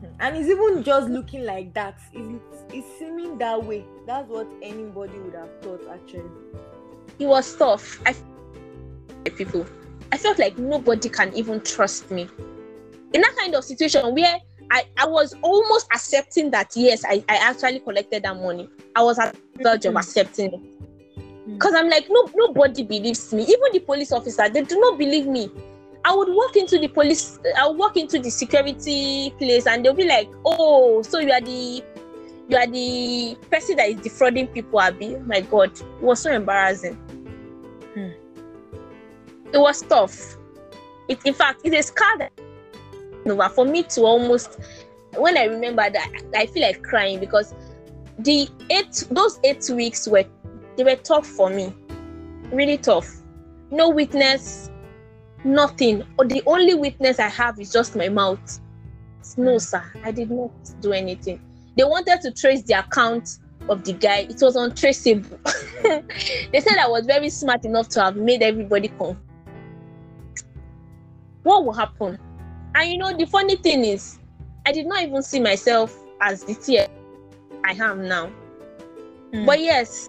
hmm, 0.00 0.06
and 0.20 0.36
it's 0.36 0.48
even 0.48 0.82
just 0.82 1.08
looking 1.08 1.44
like 1.44 1.74
that. 1.74 1.98
It's, 2.12 2.64
it's 2.72 2.86
seeming 2.98 3.38
that 3.38 3.62
way. 3.64 3.84
That's 4.06 4.28
what 4.28 4.48
anybody 4.62 5.18
would 5.18 5.34
have 5.34 5.60
thought, 5.62 5.82
actually. 5.92 6.30
it 7.18 7.26
was 7.26 7.54
tough. 7.56 8.00
I 8.06 8.14
people. 9.30 9.66
I 10.12 10.16
felt 10.16 10.38
like 10.38 10.58
nobody 10.58 11.08
can 11.08 11.32
even 11.34 11.60
trust 11.60 12.10
me. 12.10 12.28
In 13.12 13.20
that 13.20 13.34
kind 13.38 13.54
of 13.54 13.64
situation 13.64 14.14
where 14.14 14.38
I, 14.70 14.84
I 14.96 15.06
was 15.06 15.34
almost 15.42 15.86
accepting 15.92 16.50
that 16.50 16.72
yes, 16.76 17.04
I, 17.04 17.24
I 17.28 17.36
actually 17.36 17.80
collected 17.80 18.22
that 18.24 18.36
money. 18.36 18.68
I 18.94 19.02
was 19.02 19.18
at 19.18 19.34
the 19.56 19.62
verge 19.62 19.86
of 19.86 19.94
Mhm. 19.94 20.00
accepting 20.00 20.52
it. 20.54 20.60
Because 21.54 21.74
I'm 21.74 21.88
like, 21.88 22.06
no, 22.10 22.28
nobody 22.34 22.82
believes 22.84 23.32
me. 23.32 23.42
Even 23.42 23.72
the 23.72 23.80
police 23.80 24.12
officer, 24.12 24.48
they 24.48 24.62
do 24.62 24.78
not 24.78 24.98
believe 24.98 25.26
me. 25.26 25.50
I 26.04 26.14
would 26.14 26.28
walk 26.28 26.56
into 26.56 26.78
the 26.78 26.88
police, 26.88 27.38
I 27.58 27.66
would 27.66 27.78
walk 27.78 27.96
into 27.96 28.18
the 28.18 28.30
security 28.30 29.34
place, 29.38 29.66
and 29.66 29.84
they'll 29.84 29.94
be 29.94 30.06
like, 30.06 30.28
"Oh, 30.44 31.02
so 31.02 31.18
you 31.18 31.32
are 31.32 31.40
the, 31.40 31.82
you 32.48 32.56
are 32.56 32.66
the 32.66 33.36
person 33.50 33.76
that 33.76 33.88
is 33.88 33.96
defrauding 34.00 34.46
people, 34.48 34.80
Abby." 34.80 35.16
My 35.16 35.40
God, 35.40 35.72
it 35.72 36.02
was 36.02 36.20
so 36.20 36.30
embarrassing. 36.30 36.94
Hmm. 37.94 38.10
It 39.52 39.58
was 39.58 39.82
tough. 39.82 40.36
It, 41.08 41.18
in 41.24 41.34
fact, 41.34 41.62
it's 41.64 41.76
a 41.76 41.82
scar 41.82 42.30
over 43.26 43.48
for 43.48 43.64
me 43.64 43.82
to 43.82 44.02
almost. 44.02 44.58
When 45.16 45.38
I 45.38 45.44
remember 45.44 45.88
that, 45.88 46.22
I 46.36 46.46
feel 46.46 46.62
like 46.62 46.82
crying 46.82 47.18
because 47.18 47.54
the 48.18 48.48
eight, 48.70 49.06
those 49.10 49.40
eight 49.42 49.68
weeks 49.70 50.06
were 50.06 50.24
they 50.76 50.84
were 50.84 50.96
tough 50.96 51.26
for 51.26 51.48
me. 51.50 51.74
Really 52.52 52.76
tough. 52.76 53.08
No 53.70 53.88
witness 53.88 54.70
nothing. 55.44 56.04
Or 56.18 56.26
the 56.26 56.42
only 56.46 56.74
witness 56.74 57.18
i 57.18 57.28
have 57.28 57.58
is 57.58 57.72
just 57.72 57.96
my 57.96 58.08
mouth. 58.08 58.60
No 59.36 59.58
sir. 59.58 59.82
I 60.04 60.10
did 60.10 60.30
not 60.30 60.50
do 60.80 60.92
anything. 60.92 61.40
They 61.76 61.84
wanted 61.84 62.20
to 62.22 62.32
trace 62.32 62.62
the 62.62 62.78
account 62.78 63.38
of 63.68 63.84
the 63.84 63.92
guy. 63.92 64.26
It 64.30 64.40
was 64.40 64.56
untraceable. 64.56 65.38
They 65.84 66.60
said 66.60 66.76
i 66.78 66.88
was 66.88 67.06
very 67.06 67.30
smart 67.30 67.64
enough 67.64 67.88
to 67.90 68.02
have 68.02 68.16
made 68.16 68.42
everybody 68.42 68.88
come 68.88 69.16
what 71.42 71.64
will 71.64 71.72
happen 71.72 72.18
and 72.74 72.90
you 72.90 72.98
know 72.98 73.16
the 73.16 73.26
funny 73.26 73.56
thing 73.56 73.84
is 73.84 74.18
i 74.66 74.72
did 74.72 74.86
not 74.86 75.02
even 75.02 75.22
see 75.22 75.40
myself 75.40 75.96
as 76.20 76.44
the 76.44 76.54
tier 76.54 76.86
i 77.64 77.72
am 77.72 78.06
now 78.06 78.30
Hmm. 79.30 79.44
but 79.44 79.60
yes 79.60 80.08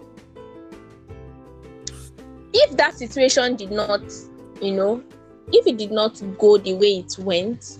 if 2.52 2.76
that 2.76 2.94
situation 2.94 3.56
did 3.56 3.70
not, 3.70 4.02
you 4.60 4.72
know, 4.72 5.02
if 5.52 5.66
it 5.66 5.76
did 5.76 5.90
not 5.90 6.20
go 6.38 6.58
the 6.58 6.74
way 6.74 6.98
it 6.98 7.16
went, 7.18 7.78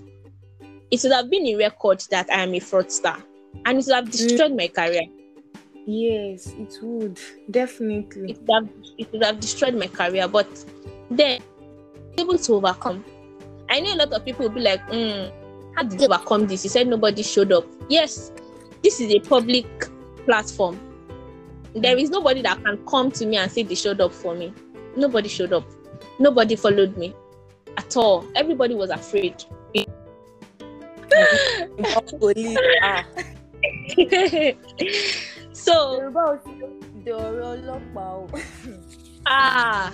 it 0.90 1.02
would 1.02 1.12
have 1.12 1.30
been 1.30 1.47
a 1.47 1.57
record 1.57 2.02
that 2.11 2.28
I 2.30 2.42
am 2.42 2.54
a 2.54 2.61
fraudster 2.61 3.21
and 3.64 3.78
it 3.78 3.87
would 3.87 3.95
have 3.95 4.11
destroyed 4.11 4.57
my 4.57 4.69
career. 4.69 5.02
Yes, 5.87 6.49
it 6.49 6.78
would 6.83 7.19
definitely. 7.50 8.33
It 8.33 8.38
would 8.40 8.50
have, 8.50 8.69
it 8.99 9.12
would 9.12 9.25
have 9.25 9.40
destroyed 9.40 9.75
my 9.75 9.87
career. 9.87 10.28
But 10.28 10.49
then, 11.11 11.40
able 12.19 12.38
to 12.38 12.54
overcome. 12.54 13.04
I 13.71 13.81
know 13.81 13.95
a 13.95 13.97
lot 13.97 14.12
of 14.12 14.25
people 14.25 14.47
will 14.49 14.55
be 14.55 14.61
like, 14.61 14.85
mm, 14.89 15.33
How 15.77 15.83
did 15.83 16.00
you 16.00 16.07
overcome 16.09 16.47
this? 16.47 16.65
You 16.65 16.71
said 16.71 16.89
nobody 16.89 17.23
showed 17.23 17.53
up. 17.53 17.65
Yes, 17.89 18.33
this 18.83 19.00
is 19.00 19.12
a 19.15 19.21
public 19.21 19.67
platform. 20.25 20.79
There 21.75 21.97
is 21.97 22.11
nobody 22.11 22.43
that 22.43 22.62
can 22.65 22.85
come 22.87 23.11
to 23.12 23.27
me 23.27 23.37
and 23.37 23.50
say 23.50 23.62
they 23.62 23.75
showed 23.77 24.00
up 24.00 24.12
for 24.12 24.35
me. 24.35 24.53
Nobody 24.97 25.29
showed 25.29 25.53
up. 25.53 25.65
Nobody 26.19 26.57
followed 26.57 26.97
me 26.97 27.15
at 27.77 27.97
all. 27.97 28.27
Everybody 28.35 28.75
was 28.75 28.91
afraid. 28.91 29.45
So 35.65 35.73
Yorùbá 36.00 36.25
the 37.05 37.11
ọ̀rọ̀ 37.25 37.47
ọlọ́pàá 37.55 38.12
ah 39.27 39.93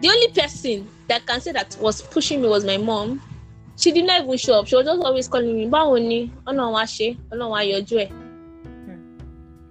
the 0.00 0.08
only 0.08 0.28
person 0.28 0.88
that 1.08 1.26
can 1.26 1.40
say 1.40 1.52
that 1.52 1.76
was 1.80 2.00
pushing 2.02 2.40
me 2.42 2.48
was 2.48 2.64
my 2.64 2.76
mom. 2.76 3.20
She 3.76 3.92
did 3.92 4.04
not 4.06 4.22
even 4.22 4.36
show 4.36 4.58
up. 4.60 4.66
She 4.66 4.76
was 4.76 4.84
just 4.86 5.02
always 5.02 5.28
calling 5.28 5.56
me 5.56 5.66
báwo 5.66 6.00
ni? 6.00 6.30
Ọlọ́run 6.46 6.72
wá 6.72 6.82
ṣe 6.84 7.16
ọlọ́run 7.32 7.50
wá 7.50 7.60
yọjú 7.64 7.96
ẹ̀. 8.06 8.10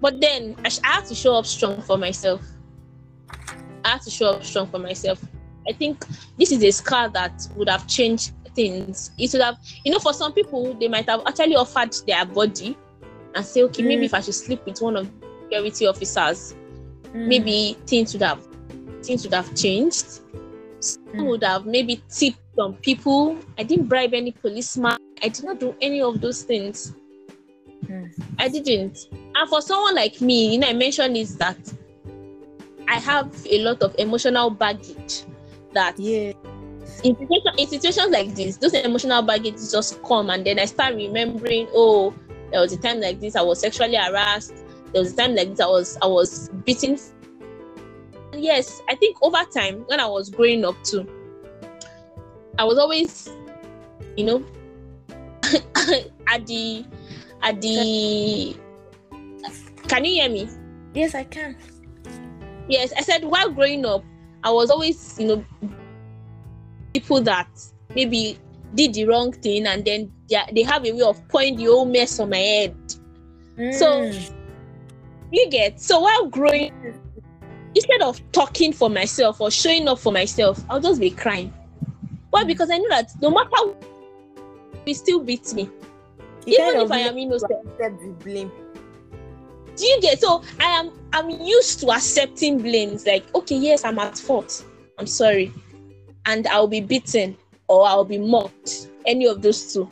But 0.01 0.21
then 0.21 0.55
I, 0.63 0.69
sh- 0.69 0.79
I 0.83 0.87
had 0.95 1.05
to 1.05 1.15
show 1.15 1.35
up 1.35 1.45
strong 1.45 1.81
for 1.81 1.97
myself. 1.97 2.41
I 3.83 3.89
had 3.89 4.01
to 4.03 4.09
show 4.09 4.27
up 4.31 4.43
strong 4.43 4.67
for 4.67 4.79
myself. 4.79 5.21
I 5.67 5.73
think 5.73 6.05
this 6.37 6.51
is 6.51 6.63
a 6.63 6.71
scar 6.71 7.09
that 7.09 7.47
would 7.55 7.67
have 7.69 7.85
changed 7.87 8.31
things. 8.55 9.11
It 9.17 9.31
would 9.33 9.41
have 9.41 9.57
you 9.83 9.91
know 9.91 9.99
for 9.99 10.13
some 10.13 10.33
people 10.33 10.73
they 10.79 10.87
might 10.87 11.07
have 11.09 11.21
actually 11.27 11.55
offered 11.55 11.93
their 12.07 12.25
body 12.25 12.77
and 13.35 13.45
say 13.45 13.61
okay 13.63 13.83
maybe 13.83 14.03
Mm. 14.03 14.05
if 14.05 14.13
I 14.13 14.21
should 14.21 14.33
sleep 14.35 14.65
with 14.65 14.81
one 14.81 14.95
of 14.95 15.05
the 15.21 15.27
security 15.43 15.85
officers 15.85 16.55
maybe 17.13 17.77
things 17.85 18.13
would 18.13 18.23
have 18.23 18.39
things 19.03 19.23
would 19.23 19.33
have 19.33 19.53
changed. 19.55 20.21
Some 20.79 21.03
Mm. 21.13 21.27
would 21.27 21.43
have 21.43 21.65
maybe 21.65 22.01
tipped 22.09 22.39
some 22.55 22.75
people. 22.75 23.37
I 23.57 23.63
didn't 23.63 23.87
bribe 23.87 24.13
any 24.13 24.31
policeman. 24.31 24.97
I 25.21 25.27
did 25.29 25.43
not 25.43 25.59
do 25.59 25.75
any 25.81 26.01
of 26.01 26.21
those 26.21 26.43
things. 26.43 26.93
Mm. 27.85 28.11
I 28.37 28.47
didn't. 28.47 29.07
And 29.35 29.49
for 29.49 29.61
someone 29.61 29.95
like 29.95 30.21
me, 30.21 30.53
you 30.53 30.59
know, 30.59 30.67
I 30.67 30.73
mentioned 30.73 31.17
is 31.17 31.35
that 31.37 31.57
I 32.87 32.95
have 32.95 33.29
a 33.49 33.59
lot 33.63 33.81
of 33.83 33.95
emotional 33.97 34.49
baggage 34.49 35.23
that 35.73 35.99
Yeah. 35.99 36.33
in, 37.03 37.15
situation, 37.17 37.53
in 37.57 37.67
situations 37.67 38.09
like 38.11 38.35
this, 38.35 38.57
those 38.57 38.73
emotional 38.73 39.21
baggage 39.21 39.55
just 39.71 40.01
come 40.03 40.29
and 40.29 40.45
then 40.45 40.59
I 40.59 40.65
start 40.65 40.95
remembering, 40.95 41.67
oh, 41.73 42.13
there 42.51 42.61
was 42.61 42.73
a 42.73 42.77
time 42.77 42.99
like 42.99 43.19
this 43.19 43.35
I 43.35 43.41
was 43.41 43.59
sexually 43.59 43.95
harassed. 43.95 44.53
There 44.91 45.01
was 45.01 45.13
a 45.13 45.15
time 45.15 45.35
like 45.35 45.49
this 45.51 45.59
I 45.59 45.67
was 45.67 45.97
I 46.01 46.07
was 46.07 46.49
beaten. 46.65 46.97
Yes, 48.33 48.81
I 48.89 48.95
think 48.95 49.17
over 49.21 49.43
time 49.53 49.83
when 49.87 49.99
I 49.99 50.05
was 50.07 50.29
growing 50.29 50.63
up 50.65 50.75
too, 50.83 51.07
I 52.57 52.63
was 52.63 52.77
always, 52.77 53.29
you 54.17 54.25
know, 54.25 54.45
at 56.27 56.45
the 56.45 56.85
at 57.41 57.61
the. 57.61 58.55
Can 59.87 60.05
you 60.05 60.11
hear 60.21 60.29
me? 60.29 60.47
Yes, 60.93 61.15
I 61.15 61.23
can. 61.23 61.55
Yes, 62.67 62.93
I 62.95 63.01
said 63.01 63.23
while 63.23 63.49
growing 63.49 63.85
up, 63.85 64.03
I 64.43 64.51
was 64.51 64.69
always, 64.69 65.17
you 65.19 65.27
know, 65.27 65.45
people 66.93 67.21
that 67.21 67.47
maybe 67.95 68.37
did 68.75 68.93
the 68.93 69.05
wrong 69.05 69.31
thing 69.31 69.65
and 69.65 69.83
then 69.83 70.11
they, 70.29 70.37
they 70.53 70.61
have 70.63 70.85
a 70.85 70.91
way 70.91 71.01
of 71.01 71.27
pouring 71.29 71.55
the 71.55 71.65
whole 71.65 71.85
mess 71.85 72.19
on 72.19 72.29
my 72.29 72.37
head. 72.37 72.75
So- 73.73 74.03
Mm. 74.03 74.35
You 75.31 75.47
get 75.51 75.79
so 75.79 75.99
while 75.99 76.25
growing, 76.27 76.73
instead 77.79 78.01
of 78.01 78.19
talking 78.31 78.73
for 78.73 78.89
myself 78.89 79.39
or 79.39 79.49
showing 79.49 79.87
up 79.87 79.99
for 79.99 80.11
myself, 80.11 80.61
I'll 80.69 80.81
just 80.81 80.99
be 80.99 81.09
crying. 81.09 81.53
Why? 82.29 82.41
Hmm. 82.41 82.47
Because 82.47 82.69
I 82.69 82.77
know 82.77 82.89
that 82.89 83.11
no 83.21 83.31
matter 83.31 83.49
what, 83.49 83.83
he 84.85 84.93
still 84.93 85.19
beats 85.23 85.53
me, 85.53 85.69
You 86.45 86.57
even 86.59 86.81
if 86.81 86.91
I 86.91 86.99
am 86.99 87.17
innocent. 87.17 87.51
accept 87.65 88.01
the 88.01 88.15
blame. 88.23 88.51
Do 89.77 89.85
you 89.85 90.01
get 90.01 90.19
so 90.19 90.43
I 90.59 90.65
am 90.65 90.91
I'm 91.13 91.29
used 91.29 91.79
to 91.81 91.91
accepting 91.91 92.61
blames 92.61 93.05
like 93.05 93.23
okay 93.33 93.55
yes 93.55 93.85
I'm 93.85 93.97
at 93.97 94.17
fault 94.17 94.65
I'm 94.97 95.07
sorry 95.07 95.53
and 96.25 96.45
I'll 96.47 96.67
be 96.67 96.81
beaten 96.81 97.37
or 97.69 97.87
I'll 97.87 98.03
be 98.03 98.17
mocked 98.17 98.89
any 99.05 99.25
of 99.25 99.41
those 99.41 99.71
two 99.73 99.89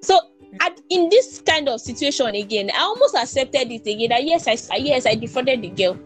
so 0.00 0.18
at, 0.60 0.80
in 0.88 1.10
this 1.10 1.42
kind 1.44 1.68
of 1.68 1.82
situation 1.82 2.34
again 2.34 2.70
I 2.74 2.80
almost 2.80 3.14
accepted 3.14 3.70
it 3.70 3.86
again 3.86 4.08
that 4.08 4.24
yes 4.24 4.48
I 4.70 4.76
yes 4.76 5.04
I 5.04 5.16
defrauded 5.16 5.60
the 5.60 5.68
girl 5.68 5.98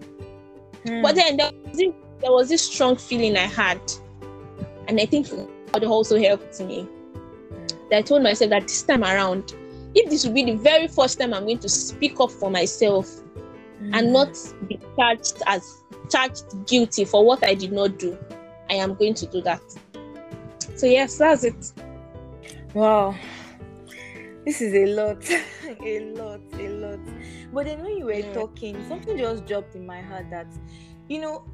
Mm. 0.87 1.03
but 1.03 1.15
then 1.15 1.37
there 1.37 1.51
was, 1.53 1.77
this, 1.77 1.93
there 2.21 2.33
was 2.33 2.49
this 2.49 2.63
strong 2.63 2.97
feeling 2.97 3.37
I 3.37 3.47
had 3.47 3.81
and 4.89 5.01
I 5.01 5.07
think 5.07 5.29
God 5.73 5.85
also 5.85 6.19
helped 6.19 6.61
me. 6.61 6.89
I 7.93 8.03
told 8.03 8.23
myself 8.23 8.51
that 8.51 8.63
this 8.63 8.83
time 8.83 9.03
around, 9.03 9.55
if 9.95 10.11
this 10.11 10.25
will 10.25 10.33
be 10.33 10.45
the 10.45 10.57
very 10.57 10.87
first 10.89 11.19
time 11.19 11.35
I'm 11.35 11.45
going 11.45 11.59
to 11.59 11.69
speak 11.69 12.21
up 12.21 12.31
for 12.31 12.51
myself 12.51 13.09
mm. 13.83 13.91
and 13.93 14.13
not 14.13 14.37
be 14.69 14.79
charged 14.97 15.43
as 15.47 15.83
charged 16.11 16.67
guilty 16.67 17.05
for 17.05 17.25
what 17.25 17.45
I 17.45 17.55
did 17.55 17.73
not 17.73 17.99
do, 17.99 18.19
I 18.69 18.75
am 18.75 18.95
going 18.95 19.15
to 19.15 19.27
do 19.27 19.41
that. 19.43 19.63
So 20.77 20.87
yes, 20.87 21.19
that's 21.19 21.45
it. 21.45 21.73
Wow. 22.75 23.15
This 24.45 24.61
is 24.61 24.75
a 24.75 24.87
lot. 24.95 25.29
a 25.85 26.01
lot, 26.15 26.41
a 26.59 26.69
lot. 26.69 27.01
But 27.53 27.67
then 27.67 27.83
when 27.83 27.97
you 27.97 28.05
were 28.07 28.13
yeah. 28.13 28.33
talking, 28.33 28.87
something 28.89 29.17
just 29.19 29.47
dropped 29.47 29.75
in 29.75 29.87
my 29.87 30.01
heart 30.01 30.31
that, 30.31 30.47
you 31.09 31.21
know, 31.21 31.45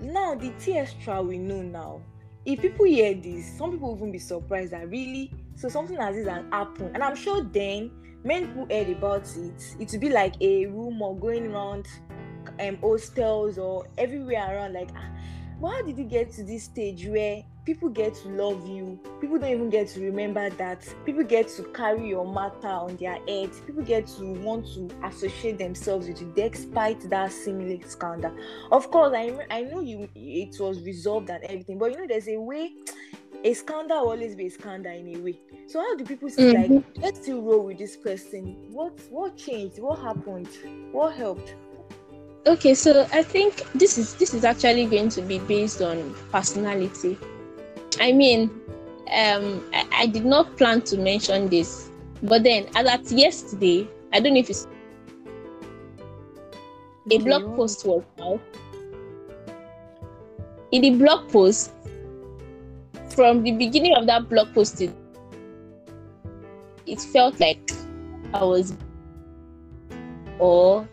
now 0.00 0.34
the 0.34 0.50
T 0.58 0.76
extra 0.76 1.22
we 1.22 1.38
know 1.38 1.62
now. 1.62 2.02
If 2.44 2.62
people 2.62 2.86
hear 2.86 3.14
this, 3.14 3.58
some 3.58 3.72
people 3.72 3.94
even 3.96 4.12
be 4.12 4.18
surprised 4.18 4.72
that 4.72 4.88
really 4.88 5.32
so 5.56 5.68
something 5.68 5.96
like 5.96 6.14
this 6.14 6.26
has 6.26 6.44
happened. 6.50 6.92
And 6.94 7.02
I'm 7.02 7.14
sure 7.14 7.42
then 7.42 7.90
men 8.24 8.46
who 8.46 8.60
heard 8.74 8.88
about 8.88 9.28
it, 9.36 9.76
it 9.78 9.90
would 9.90 10.00
be 10.00 10.08
like 10.08 10.34
a 10.40 10.66
rumor 10.66 11.14
going 11.14 11.52
around 11.52 11.86
um 12.58 12.76
hostels 12.76 13.58
or 13.58 13.86
everywhere 13.98 14.56
around, 14.56 14.72
like 14.72 14.88
ah, 14.96 15.10
how 15.60 15.82
did 15.82 15.98
you 15.98 16.04
get 16.04 16.32
to 16.32 16.44
this 16.44 16.64
stage 16.64 17.06
where 17.06 17.42
people 17.70 17.88
get 17.88 18.12
to 18.12 18.28
love 18.30 18.68
you 18.68 18.98
people 19.20 19.38
don't 19.38 19.52
even 19.52 19.70
get 19.70 19.86
to 19.86 20.00
remember 20.00 20.50
that 20.50 20.84
people 21.06 21.22
get 21.22 21.46
to 21.46 21.62
carry 21.72 22.08
your 22.08 22.26
matter 22.26 22.66
on 22.66 22.96
their 22.96 23.14
head 23.28 23.48
people 23.64 23.80
get 23.84 24.04
to 24.08 24.32
want 24.42 24.66
to 24.66 24.90
associate 25.04 25.56
themselves 25.56 26.08
with 26.08 26.20
you 26.20 26.32
despite 26.34 27.00
that 27.08 27.30
seemingly 27.30 27.80
scandal. 27.86 28.36
Of 28.72 28.90
course 28.90 29.14
i 29.14 29.46
i 29.50 29.62
know 29.62 29.82
you 29.82 30.08
it 30.16 30.58
was 30.58 30.82
resolved 30.82 31.30
and 31.30 31.44
everything 31.44 31.78
but 31.78 31.92
you 31.92 31.98
know 31.98 32.06
there's 32.08 32.26
a 32.26 32.40
way 32.40 32.72
a 33.44 33.54
scandal 33.54 34.00
will 34.00 34.10
always 34.10 34.34
be 34.34 34.46
a 34.46 34.50
scandal 34.50 34.92
in 34.92 35.14
a 35.14 35.18
way. 35.20 35.38
So 35.68 35.78
how 35.78 35.94
do 35.94 36.04
people 36.04 36.28
say 36.28 36.52
mm-hmm. 36.52 36.74
like 36.74 36.84
let's 36.96 37.20
still 37.22 37.40
roll 37.40 37.66
with 37.66 37.78
this 37.78 37.96
person? 37.96 38.56
What 38.72 38.98
what 39.10 39.36
changed? 39.36 39.78
What 39.78 40.00
happened? 40.00 40.48
What 40.90 41.14
helped? 41.14 41.54
Okay 42.46 42.74
so 42.74 43.06
i 43.12 43.22
think 43.22 43.62
this 43.74 43.98
is 43.98 44.14
this 44.14 44.32
is 44.34 44.44
actually 44.44 44.86
going 44.86 45.10
to 45.10 45.20
be 45.20 45.38
based 45.38 45.82
on 45.82 46.14
personality 46.32 47.18
i 48.00 48.12
mean 48.12 48.50
um 49.12 49.64
I, 49.72 49.86
I 49.92 50.06
did 50.06 50.24
not 50.24 50.56
plan 50.56 50.82
to 50.82 50.98
mention 50.98 51.48
this 51.48 51.90
but 52.22 52.42
then 52.42 52.66
as 52.74 52.86
at 52.86 53.10
yesterday 53.10 53.88
i 54.12 54.20
don't 54.20 54.34
know 54.34 54.40
if 54.40 54.50
it's 54.50 54.66
a 57.10 57.18
blog 57.18 57.56
post 57.56 57.86
was 57.86 58.04
out 58.20 58.40
in 60.72 60.82
the 60.82 60.90
blog 60.90 61.30
post 61.30 61.72
from 63.10 63.42
the 63.42 63.52
beginning 63.52 63.96
of 63.96 64.06
that 64.06 64.28
blog 64.28 64.52
post 64.54 64.80
it, 64.80 64.94
it 66.86 67.00
felt 67.00 67.38
like 67.40 67.70
i 68.34 68.44
was 68.44 68.74
or 70.40 70.88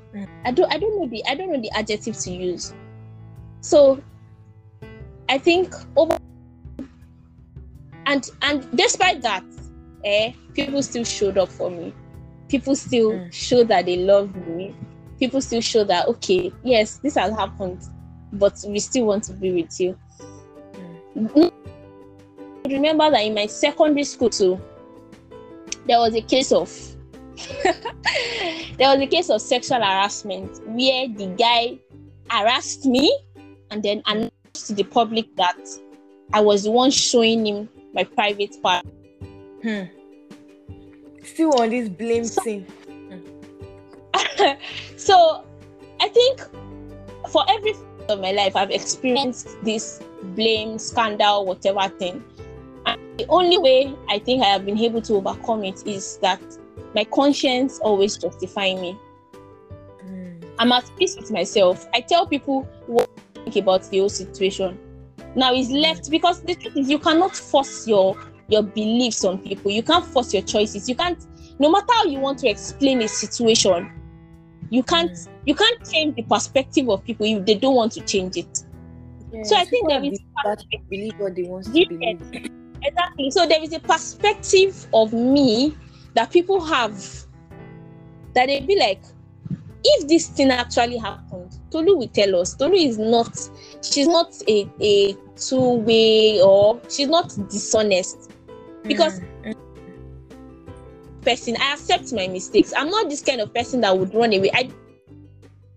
I 0.45 0.51
don't 0.51 0.71
I 0.71 0.77
don't 0.77 0.99
know 0.99 1.07
the 1.07 1.23
I 1.25 1.35
don't 1.35 1.51
know 1.51 1.61
the 1.61 1.71
adjective 1.71 2.17
to 2.19 2.31
use. 2.31 2.73
So 3.61 4.01
I 5.29 5.37
think 5.37 5.73
over 5.95 6.16
and 8.07 8.29
and 8.41 8.67
despite 8.75 9.21
that, 9.21 9.43
eh, 10.03 10.31
people 10.53 10.81
still 10.81 11.03
showed 11.03 11.37
up 11.37 11.49
for 11.49 11.69
me. 11.69 11.93
People 12.47 12.75
still 12.75 13.11
mm. 13.11 13.33
show 13.33 13.63
that 13.65 13.85
they 13.85 13.97
love 13.97 14.33
me. 14.47 14.73
People 15.19 15.41
still 15.41 15.61
show 15.61 15.83
that 15.83 16.07
okay, 16.07 16.51
yes, 16.63 16.99
this 16.99 17.15
has 17.15 17.35
happened, 17.35 17.83
but 18.33 18.57
we 18.67 18.79
still 18.79 19.05
want 19.05 19.23
to 19.25 19.33
be 19.33 19.51
with 19.51 19.79
you. 19.79 19.97
Mm. 21.15 21.51
Remember 22.65 23.11
that 23.11 23.21
in 23.21 23.33
my 23.33 23.45
secondary 23.45 24.05
school 24.05 24.29
too, 24.29 24.59
there 25.85 25.99
was 25.99 26.15
a 26.15 26.21
case 26.21 26.51
of 26.51 26.73
there 27.63 28.89
was 28.89 28.99
a 28.99 29.07
case 29.07 29.29
of 29.29 29.41
sexual 29.41 29.77
harassment 29.77 30.59
where 30.65 31.07
the 31.09 31.33
guy 31.37 31.77
harassed 32.29 32.85
me 32.85 33.15
and 33.69 33.83
then 33.83 34.01
announced 34.05 34.67
to 34.67 34.73
the 34.73 34.83
public 34.83 35.35
that 35.35 35.57
I 36.33 36.41
was 36.41 36.63
the 36.63 36.71
one 36.71 36.91
showing 36.91 37.45
him 37.45 37.69
my 37.97 38.03
private 38.03 38.55
part. 38.61 38.85
Hmm. 39.63 39.83
Still 41.23 41.59
on 41.59 41.71
this 41.71 41.89
blame 41.89 42.25
so, 42.25 42.41
thing. 42.43 42.65
so 44.97 45.43
I 45.99 46.07
think 46.07 46.41
for 47.29 47.43
every 47.49 47.73
of 48.07 48.21
my 48.21 48.31
life 48.31 48.55
I've 48.55 48.69
experienced 48.69 49.57
this 49.63 50.01
blame, 50.35 50.77
scandal, 50.77 51.45
whatever 51.45 51.89
thing. 51.97 52.23
And 52.85 53.19
the 53.19 53.25
only 53.29 53.57
way 53.57 53.93
I 54.07 54.19
think 54.19 54.43
I 54.43 54.45
have 54.45 54.65
been 54.65 54.77
able 54.77 55.01
to 55.01 55.15
overcome 55.15 55.63
it 55.65 55.85
is 55.85 56.17
that 56.17 56.41
my 56.93 57.03
conscience 57.03 57.79
always 57.79 58.15
justifying 58.15 58.79
me. 58.79 58.97
Mm. 60.05 60.45
I'm 60.59 60.71
at 60.71 60.89
peace 60.97 61.17
with 61.17 61.31
myself. 61.31 61.85
I 61.93 62.01
tell 62.01 62.27
people 62.27 62.61
what 62.85 63.09
I 63.35 63.39
think 63.41 63.55
about 63.57 63.83
the 63.89 63.99
whole 63.99 64.09
situation. 64.09 64.77
Now 65.35 65.53
it's 65.53 65.69
left 65.69 66.09
because 66.09 66.41
the 66.41 66.55
truth 66.55 66.77
is 66.77 66.89
you 66.89 66.99
cannot 66.99 67.35
force 67.35 67.87
your 67.87 68.17
your 68.49 68.63
beliefs 68.63 69.25
on 69.25 69.39
people. 69.39 69.71
You 69.71 69.83
can't 69.83 70.05
force 70.05 70.33
your 70.33 70.43
choices. 70.43 70.87
You 70.87 70.95
can't 70.95 71.23
no 71.59 71.71
matter 71.71 71.93
how 71.93 72.05
you 72.05 72.19
want 72.19 72.39
to 72.39 72.47
explain 72.47 73.01
a 73.01 73.07
situation, 73.07 73.91
you 74.69 74.83
can't 74.83 75.11
mm. 75.11 75.27
you 75.45 75.55
can't 75.55 75.89
change 75.89 76.15
the 76.15 76.23
perspective 76.23 76.89
of 76.89 77.03
people 77.03 77.25
if 77.25 77.45
they 77.45 77.55
don't 77.55 77.75
want 77.75 77.91
to 77.93 78.01
change 78.01 78.37
it. 78.37 78.63
so 79.43 79.55
I 79.55 79.65
think 79.65 79.89
there 79.89 80.03
is 80.03 80.19
believe 80.89 81.13
what 81.17 81.35
they 81.35 81.43
want 81.43 81.65
to 81.65 81.71
believe. 81.71 82.21
Exactly. 82.81 83.31
So 83.31 83.45
there 83.45 83.61
is 83.61 83.73
a 83.73 83.79
perspective 83.79 84.87
of 84.93 85.13
me 85.13 85.75
that 86.13 86.31
people 86.31 86.63
have 86.63 86.93
that 88.33 88.47
they 88.47 88.59
be 88.59 88.77
like, 88.79 89.01
if 89.83 90.07
this 90.07 90.27
thing 90.27 90.51
actually 90.51 90.97
happened, 90.97 91.56
Tolu 91.71 91.97
will 91.97 92.07
tell 92.07 92.35
us. 92.39 92.55
Tolu 92.55 92.75
is 92.75 92.97
not, 92.97 93.37
she's 93.83 94.07
not 94.07 94.33
a, 94.47 94.69
a 94.81 95.15
two 95.35 95.73
way 95.79 96.41
or 96.41 96.79
she's 96.89 97.07
not 97.07 97.33
dishonest. 97.49 98.31
Because 98.83 99.19
mm. 99.43 99.55
person, 101.21 101.57
I 101.59 101.73
accept 101.73 102.13
my 102.13 102.27
mistakes. 102.27 102.73
I'm 102.75 102.89
not 102.89 103.09
this 103.09 103.21
kind 103.21 103.41
of 103.41 103.53
person 103.53 103.81
that 103.81 103.97
would 103.97 104.13
run 104.13 104.33
away. 104.33 104.51
I 104.53 104.69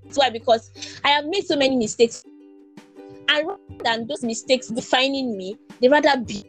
that's 0.04 0.18
why 0.18 0.30
because 0.30 0.72
I 1.04 1.10
have 1.10 1.26
made 1.26 1.46
so 1.46 1.56
many 1.56 1.76
mistakes. 1.76 2.24
And 3.28 3.46
rather 3.46 3.60
than 3.84 4.08
those 4.08 4.24
mistakes 4.24 4.66
defining 4.66 5.36
me, 5.36 5.56
they 5.80 5.88
rather 5.88 6.16
be. 6.18 6.44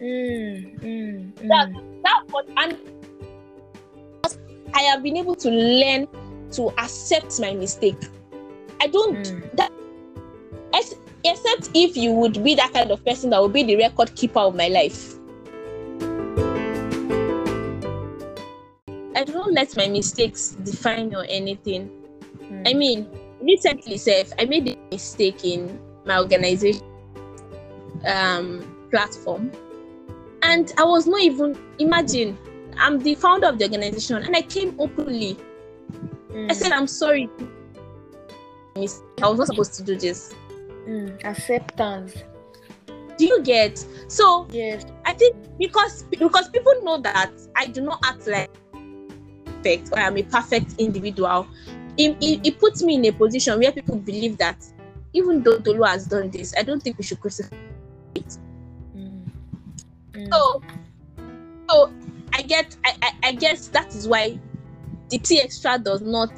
Mm, 0.00 0.80
mm, 0.80 1.32
mm. 1.32 1.48
That, 1.48 1.72
that 2.04 2.22
was, 2.28 2.44
and 2.56 2.78
I 4.74 4.82
have 4.82 5.02
been 5.02 5.16
able 5.16 5.34
to 5.34 5.50
learn 5.50 6.06
to 6.52 6.70
accept 6.78 7.40
my 7.40 7.52
mistake. 7.52 7.98
I 8.80 8.86
don't 8.86 9.16
mm. 9.16 9.56
that 9.56 9.70
except 11.24 11.70
if 11.74 11.96
you 11.96 12.12
would 12.12 12.42
be 12.42 12.54
that 12.54 12.72
kind 12.72 12.90
of 12.90 13.04
person 13.04 13.30
that 13.30 13.40
would 13.40 13.52
be 13.52 13.62
the 13.62 13.76
record 13.76 14.14
keeper 14.14 14.40
of 14.40 14.54
my 14.54 14.68
life. 14.68 15.14
I 19.16 19.24
don't 19.24 19.52
let 19.52 19.76
my 19.76 19.88
mistakes 19.88 20.50
define 20.62 21.14
or 21.14 21.26
anything. 21.28 21.90
Mm. 22.42 22.68
I 22.68 22.72
mean, 22.72 23.06
recently, 23.42 23.98
Seth, 23.98 24.32
I 24.38 24.46
made 24.46 24.68
a 24.68 24.78
mistake 24.90 25.44
in 25.44 25.78
my 26.06 26.18
organization 26.18 26.82
um, 28.06 28.64
platform 28.90 29.52
and 30.42 30.72
I 30.78 30.84
was 30.84 31.06
not 31.06 31.20
even, 31.20 31.58
imagine, 31.78 32.38
I'm 32.78 32.98
the 32.98 33.14
founder 33.14 33.48
of 33.48 33.58
the 33.58 33.64
organization 33.64 34.16
and 34.16 34.34
I 34.34 34.42
came 34.42 34.74
openly. 34.78 35.36
Mm. 36.32 36.50
I 36.50 36.54
said, 36.54 36.72
I'm 36.72 36.86
sorry. 36.86 37.28
I 38.76 38.80
was 38.80 39.02
not 39.38 39.46
supposed 39.46 39.74
to 39.74 39.82
do 39.82 39.96
this. 39.96 40.34
Mm. 40.86 41.24
Acceptance. 41.24 42.14
Do 43.18 43.26
you 43.26 43.42
get? 43.42 43.84
So 44.08 44.46
yes, 44.50 44.86
I 45.04 45.12
think 45.12 45.36
because 45.58 46.04
because 46.04 46.48
people 46.48 46.72
know 46.82 46.98
that 47.02 47.32
I 47.54 47.66
do 47.66 47.82
not 47.82 48.00
act 48.04 48.26
like 48.26 48.50
perfect 49.44 49.92
or 49.92 49.98
I'm 49.98 50.16
a 50.16 50.22
perfect 50.22 50.74
individual. 50.78 51.46
It, 51.96 52.16
it, 52.20 52.46
it 52.46 52.58
puts 52.58 52.82
me 52.82 52.94
in 52.94 53.04
a 53.04 53.12
position 53.12 53.58
where 53.58 53.72
people 53.72 53.96
believe 53.96 54.38
that 54.38 54.64
even 55.12 55.42
though 55.42 55.58
Tolu 55.58 55.82
has 55.82 56.06
done 56.06 56.30
this, 56.30 56.54
I 56.56 56.62
don't 56.62 56.82
think 56.82 56.96
we 56.96 57.04
should 57.04 57.20
crucify 57.20 57.56
it. 58.14 58.38
So, 60.32 60.62
so 61.68 61.92
I 62.32 62.42
get, 62.42 62.76
I, 62.84 62.94
I, 63.02 63.12
I 63.24 63.32
guess 63.32 63.68
that 63.68 63.94
is 63.94 64.06
why 64.06 64.38
the 65.10 65.18
T 65.18 65.40
extra 65.40 65.78
does 65.78 66.00
not 66.00 66.32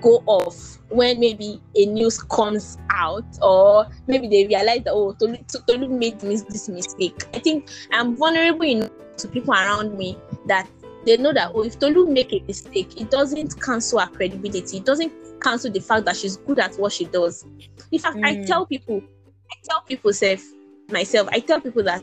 go 0.00 0.22
off 0.26 0.78
when 0.88 1.18
maybe 1.20 1.60
a 1.76 1.86
news 1.86 2.22
comes 2.24 2.78
out 2.90 3.24
or 3.40 3.86
maybe 4.06 4.28
they 4.28 4.46
realize 4.46 4.82
that 4.84 4.92
oh 4.92 5.12
Tolu, 5.12 5.38
Tolu 5.66 5.88
made 5.88 6.20
this, 6.20 6.68
mistake. 6.68 7.24
I 7.34 7.38
think 7.38 7.68
I'm 7.92 8.16
vulnerable 8.16 8.64
enough 8.64 8.90
to 9.18 9.28
people 9.28 9.54
around 9.54 9.96
me 9.96 10.18
that 10.46 10.68
they 11.04 11.16
know 11.16 11.32
that 11.32 11.52
oh 11.54 11.64
if 11.64 11.78
Tolu 11.78 12.06
make 12.06 12.32
a 12.32 12.40
mistake, 12.40 13.00
it 13.00 13.10
doesn't 13.10 13.60
cancel 13.60 14.00
her 14.00 14.08
credibility. 14.08 14.78
It 14.78 14.84
doesn't 14.84 15.12
cancel 15.40 15.70
the 15.70 15.80
fact 15.80 16.04
that 16.06 16.16
she's 16.16 16.36
good 16.36 16.58
at 16.58 16.74
what 16.76 16.92
she 16.92 17.04
does. 17.06 17.44
In 17.90 17.98
fact, 17.98 18.16
mm. 18.16 18.24
I 18.24 18.44
tell 18.44 18.66
people, 18.66 19.02
I 19.50 19.54
tell 19.64 19.82
people, 19.82 20.12
Seth, 20.12 20.44
myself. 20.90 21.28
I 21.32 21.40
tell 21.40 21.60
people 21.60 21.82
that 21.84 22.02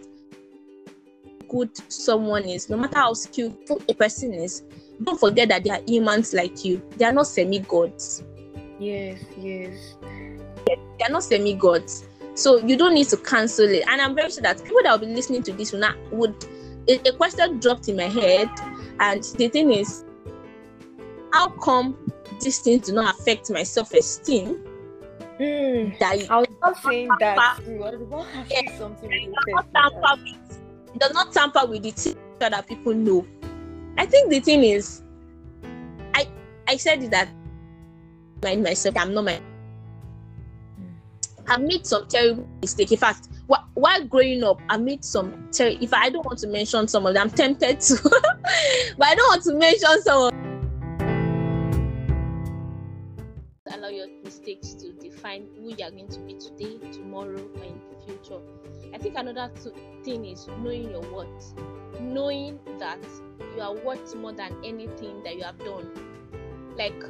good 1.50 1.70
someone 1.92 2.44
is, 2.44 2.70
no 2.70 2.78
matter 2.78 2.98
how 2.98 3.14
skillful 3.14 3.82
a 3.90 3.94
person 3.94 4.34
is, 4.34 4.64
don't 5.04 5.20
forget 5.20 5.50
that 5.50 5.64
they 5.64 5.70
are 5.70 5.82
humans 5.88 6.34
like 6.34 6.64
you. 6.64 6.82
They 6.98 7.06
are 7.06 7.14
not 7.14 7.28
semi 7.28 7.60
gods. 7.60 8.24
Yes, 8.80 9.20
yes. 9.38 9.96
They 10.68 11.06
are 11.06 11.12
not 11.12 11.24
semi 11.24 11.54
gods. 11.54 12.06
So 12.36 12.58
you 12.58 12.78
don't 12.78 12.94
need 12.94 13.10
to 13.10 13.18
cancel 13.18 13.68
it. 13.68 13.84
And 13.88 14.02
I'm 14.02 14.16
very 14.16 14.32
sure 14.32 14.44
that 14.44 14.64
people 14.64 14.80
that 14.84 15.00
will 15.00 15.08
be 15.08 15.14
listening 15.14 15.44
to 15.44 15.54
this 15.54 15.72
will 15.72 15.80
not 15.80 15.98
would 16.12 16.36
a, 16.88 17.10
a 17.10 17.14
question 17.14 17.60
dropped 17.60 17.90
in 17.90 17.98
my 17.98 18.04
head. 18.04 18.50
And 19.00 19.24
the 19.24 19.48
thing 19.48 19.72
is, 19.72 20.06
how 21.34 21.50
come 21.50 21.98
these 22.42 22.60
things 22.60 22.88
do 22.88 22.94
not 22.94 23.20
affect 23.20 23.50
my 23.52 23.64
self-esteem? 23.64 24.66
Mm, 25.40 25.98
that 26.00 26.30
I 26.30 26.40
was 26.40 26.48
not 26.62 26.78
saying 26.84 27.10
that 27.20 27.60
too. 27.64 27.84
I 27.84 27.96
was 27.96 28.26
yeah, 28.50 28.78
something 28.78 29.34
does 30.98 31.14
not 31.14 31.32
tamper 31.34 31.66
with 31.68 31.84
the 31.84 31.92
things 31.92 32.18
that 32.40 32.68
people 32.68 32.94
know. 32.94 33.26
I 33.98 34.06
think 34.06 34.30
the 34.30 34.40
thing 34.40 34.64
is, 34.64 35.02
I 36.14 36.28
I 36.68 36.78
said 36.78 37.02
that 37.12 37.30
mind 38.44 38.64
myself. 38.64 38.96
I'm 38.98 39.14
not 39.14 39.26
my. 39.26 39.42
I 41.48 41.58
made 41.58 41.86
some 41.86 42.08
terrible 42.08 42.48
mistakes. 42.62 42.92
In 42.92 42.98
fact, 42.98 43.28
wh- 43.52 43.76
while 43.76 44.04
growing 44.06 44.44
up, 44.44 44.62
I 44.70 44.78
made 44.78 45.04
some. 45.04 45.50
Ter- 45.52 45.76
if 45.82 45.94
I 45.94 46.10
don't 46.10 46.26
want 46.26 46.40
to 46.40 46.48
mention 46.48 46.88
some 46.88 47.06
of 47.06 47.14
them, 47.14 47.24
I'm 47.24 47.30
tempted 47.36 47.80
to, 47.82 48.00
but 48.98 49.08
I 49.08 49.16
don't 49.16 49.28
want 49.30 49.44
to 49.44 49.54
mention 49.56 50.02
some. 50.04 50.24
Of- 50.24 50.34
Allow 53.72 53.90
your 53.90 54.08
mistakes 54.24 54.74
to 54.76 54.92
define 54.94 55.48
who 55.56 55.70
you 55.70 55.86
are 55.86 55.92
going 55.92 56.08
to 56.10 56.20
be 56.22 56.34
today, 56.34 56.78
tomorrow, 56.92 57.40
or 57.58 57.64
in 57.64 57.80
the 57.90 58.06
future. 58.06 58.40
I 58.94 58.98
think 58.98 59.16
another 59.18 59.52
thing 60.04 60.26
is 60.26 60.48
knowing 60.62 60.90
your 60.90 61.02
worth, 61.14 61.54
knowing 62.00 62.60
that 62.80 63.00
you 63.56 63.62
are 63.62 63.76
worth 63.76 64.16
more 64.16 64.34
than 64.34 64.56
anything 64.64 65.24
that 65.24 65.36
you 65.36 65.44
have 65.44 65.60
done. 65.60 65.90
Like 66.78 67.04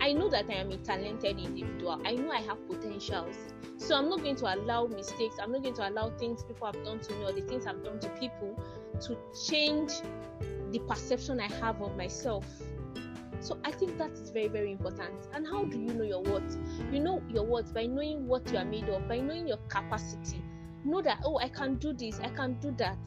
I 0.00 0.12
know 0.12 0.28
that 0.28 0.48
I 0.50 0.54
am 0.54 0.70
a 0.70 0.76
talented 0.76 1.38
individual. 1.38 2.00
I 2.04 2.12
know 2.12 2.30
I 2.30 2.40
have 2.42 2.64
potentials. 2.68 3.36
So 3.76 3.96
I'm 3.96 4.08
not 4.08 4.22
going 4.22 4.36
to 4.36 4.54
allow 4.54 4.86
mistakes. 4.86 5.36
I'm 5.42 5.52
not 5.52 5.62
going 5.62 5.74
to 5.74 5.88
allow 5.88 6.10
things 6.10 6.42
people 6.42 6.66
have 6.66 6.82
done 6.84 7.00
to 7.00 7.12
me 7.14 7.24
or 7.24 7.32
the 7.32 7.42
things 7.42 7.66
I've 7.66 7.82
done 7.82 7.98
to 8.00 8.08
people 8.10 8.58
to 9.00 9.16
change 9.48 9.92
the 10.70 10.78
perception 10.80 11.40
I 11.40 11.50
have 11.54 11.80
of 11.82 11.96
myself. 11.96 12.44
So 13.40 13.58
I 13.64 13.70
think 13.70 13.98
that 13.98 14.12
is 14.12 14.30
very, 14.30 14.48
very 14.48 14.72
important. 14.72 15.28
And 15.32 15.46
how 15.46 15.64
do 15.64 15.78
you 15.78 15.92
know 15.92 16.04
your 16.04 16.22
worth? 16.22 16.56
You 16.92 17.00
know 17.00 17.22
your 17.28 17.44
worth 17.44 17.72
by 17.72 17.86
knowing 17.86 18.26
what 18.26 18.50
you 18.50 18.58
are 18.58 18.64
made 18.64 18.88
of, 18.88 19.08
by 19.08 19.18
knowing 19.18 19.46
your 19.48 19.58
capacity. 19.68 20.42
Know 20.86 21.02
that, 21.02 21.18
oh, 21.24 21.38
I 21.38 21.48
can 21.48 21.76
do 21.76 21.92
this, 21.92 22.20
I 22.20 22.28
can 22.28 22.54
do 22.60 22.70
that. 22.78 22.98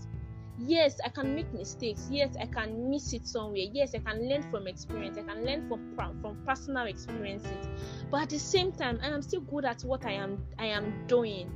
Yes 0.62 1.00
i 1.06 1.10
can 1.10 1.36
make 1.36 1.54
mistakes. 1.54 2.10
Yes 2.12 2.36
i 2.40 2.46
can 2.46 2.90
miss 2.90 3.14
it 3.14 3.26
somewhere. 3.26 3.64
Yes 3.72 3.96
i 3.96 4.00
can 4.00 4.28
learn 4.28 4.44
from 4.52 4.68
experience. 4.68 5.18
I 5.18 5.22
can 5.22 5.46
learn 5.46 5.70
from 5.70 5.96
from 6.22 6.38
personal 6.46 6.86
experiences. 6.88 7.68
But 8.12 8.24
at 8.24 8.30
the 8.30 8.40
same 8.40 8.74
time 8.74 9.00
i 9.02 9.08
am 9.08 9.22
still 9.22 9.40
good 9.42 9.64
at 9.64 9.82
what 9.84 10.06
i 10.06 10.12
am 10.12 10.44
i 10.58 10.66
am 10.66 11.08
doing. 11.08 11.50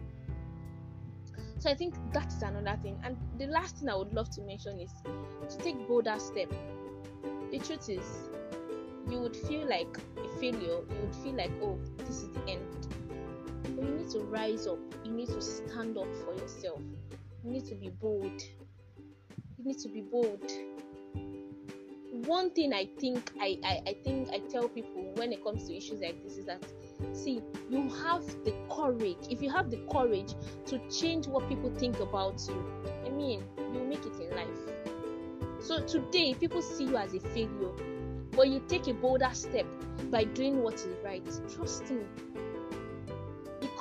So 1.60 1.70
i 1.70 1.76
think 1.76 1.96
that 2.14 2.28
is 2.28 2.42
another 2.42 2.80
thing. 2.82 2.98
And 3.04 3.18
the 3.38 3.48
last 3.48 3.80
thing 3.80 3.90
i 3.90 3.96
would 3.96 4.14
love 4.14 4.30
to 4.36 4.42
mention 4.44 4.80
is 4.80 4.94
to 5.50 5.58
take 5.58 5.76
bolder 5.86 6.18
step. 6.18 6.50
The 7.52 7.60
truth 7.60 7.90
is 7.90 8.30
you 9.10 9.20
would 9.20 9.36
feel 9.36 9.68
like 9.68 9.98
a 10.18 10.40
failure. 10.40 10.80
You 10.90 10.98
would 11.02 11.16
feel 11.16 11.36
like 11.36 11.52
oh 11.62 11.78
this 11.98 12.24
is 12.24 12.30
the 12.30 12.42
end 12.48 12.88
you 13.66 13.84
need 13.84 14.10
to 14.12 14.20
rise 14.20 14.68
up. 14.68 14.80
You 15.04 15.12
need 15.12 15.28
to 15.30 15.42
stand 15.42 15.98
up 15.98 16.08
for 16.26 16.34
yourself. 16.34 16.82
You 17.44 17.52
need 17.52 17.66
to 17.66 17.76
be 17.76 17.90
bold. 17.90 18.42
You 19.58 19.66
need 19.66 19.80
to 19.80 19.90
be 19.90 20.02
bold. 20.02 20.52
One 22.28 22.52
thing 22.52 22.74
i 22.74 22.88
think 23.00 23.32
I, 23.42 23.58
I 23.66 23.82
i 23.88 23.96
think 24.04 24.30
i 24.30 24.38
tell 24.38 24.70
people 24.70 25.12
when 25.16 25.34
it 25.34 25.44
comes 25.44 25.68
to 25.68 25.76
issues 25.76 26.00
like 26.00 26.24
this 26.24 26.38
is 26.38 26.46
that 26.46 26.64
see 27.12 27.42
you 27.70 27.90
have 27.90 28.24
the 28.46 28.54
courage. 28.72 29.18
If 29.30 29.42
you 29.42 29.50
have 29.50 29.70
the 29.70 29.82
courage 29.92 30.34
to 30.68 30.80
change 30.90 31.28
what 31.28 31.50
people 31.50 31.70
think 31.72 32.00
about 32.00 32.42
you 32.48 32.64
i 33.06 33.10
mean 33.10 33.44
you 33.58 33.84
make 33.84 34.06
it 34.06 34.20
in 34.22 34.30
life. 34.36 34.48
So 35.60 35.84
today 35.86 36.34
people 36.34 36.62
see 36.62 36.86
you 36.86 36.98
as 36.98 37.14
a 37.14 37.20
failure 37.20 37.74
but 38.36 38.48
you 38.48 38.62
take 38.68 38.88
a 38.88 38.94
bolder 38.94 39.30
step 39.34 39.66
by 40.10 40.24
doing 40.24 40.62
what 40.64 40.76
is 40.76 40.88
right. 41.04 41.26
Trust 41.54 41.90
me 41.92 42.04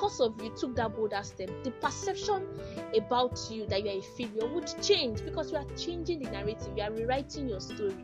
because 0.03 0.19
of 0.19 0.43
you 0.43 0.49
took 0.49 0.75
that 0.75 0.93
bolder 0.93 1.23
step, 1.23 1.49
the 1.63 1.71
perception 1.71 2.45
about 2.93 3.39
you 3.49 3.65
that 3.67 3.83
you 3.85 3.89
are 3.89 3.99
a 3.99 4.01
failure 4.01 4.53
would 4.53 4.69
change 4.81 5.23
because 5.23 5.49
you 5.49 5.57
are 5.57 5.65
changing 5.77 6.21
the 6.21 6.29
narrative, 6.29 6.67
you 6.75 6.83
are 6.83 6.91
rewriting 6.91 7.47
your 7.47 7.61
story. 7.61 7.95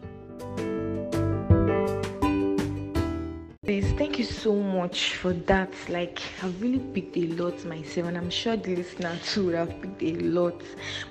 Please, 3.66 3.92
thank 3.98 4.18
you 4.18 4.24
so 4.24 4.56
much 4.56 5.16
for 5.16 5.34
that. 5.34 5.70
Like, 5.90 6.22
I've 6.42 6.60
really 6.62 6.80
picked 6.80 7.18
a 7.18 7.28
lot 7.34 7.66
myself, 7.66 8.08
and 8.08 8.18
I'm 8.18 8.30
sure 8.30 8.56
the 8.56 8.78
listener 8.78 9.20
too 9.26 9.48
would 9.48 9.56
have 9.56 9.82
picked 9.82 10.02
a 10.02 10.14
lot. 10.22 10.60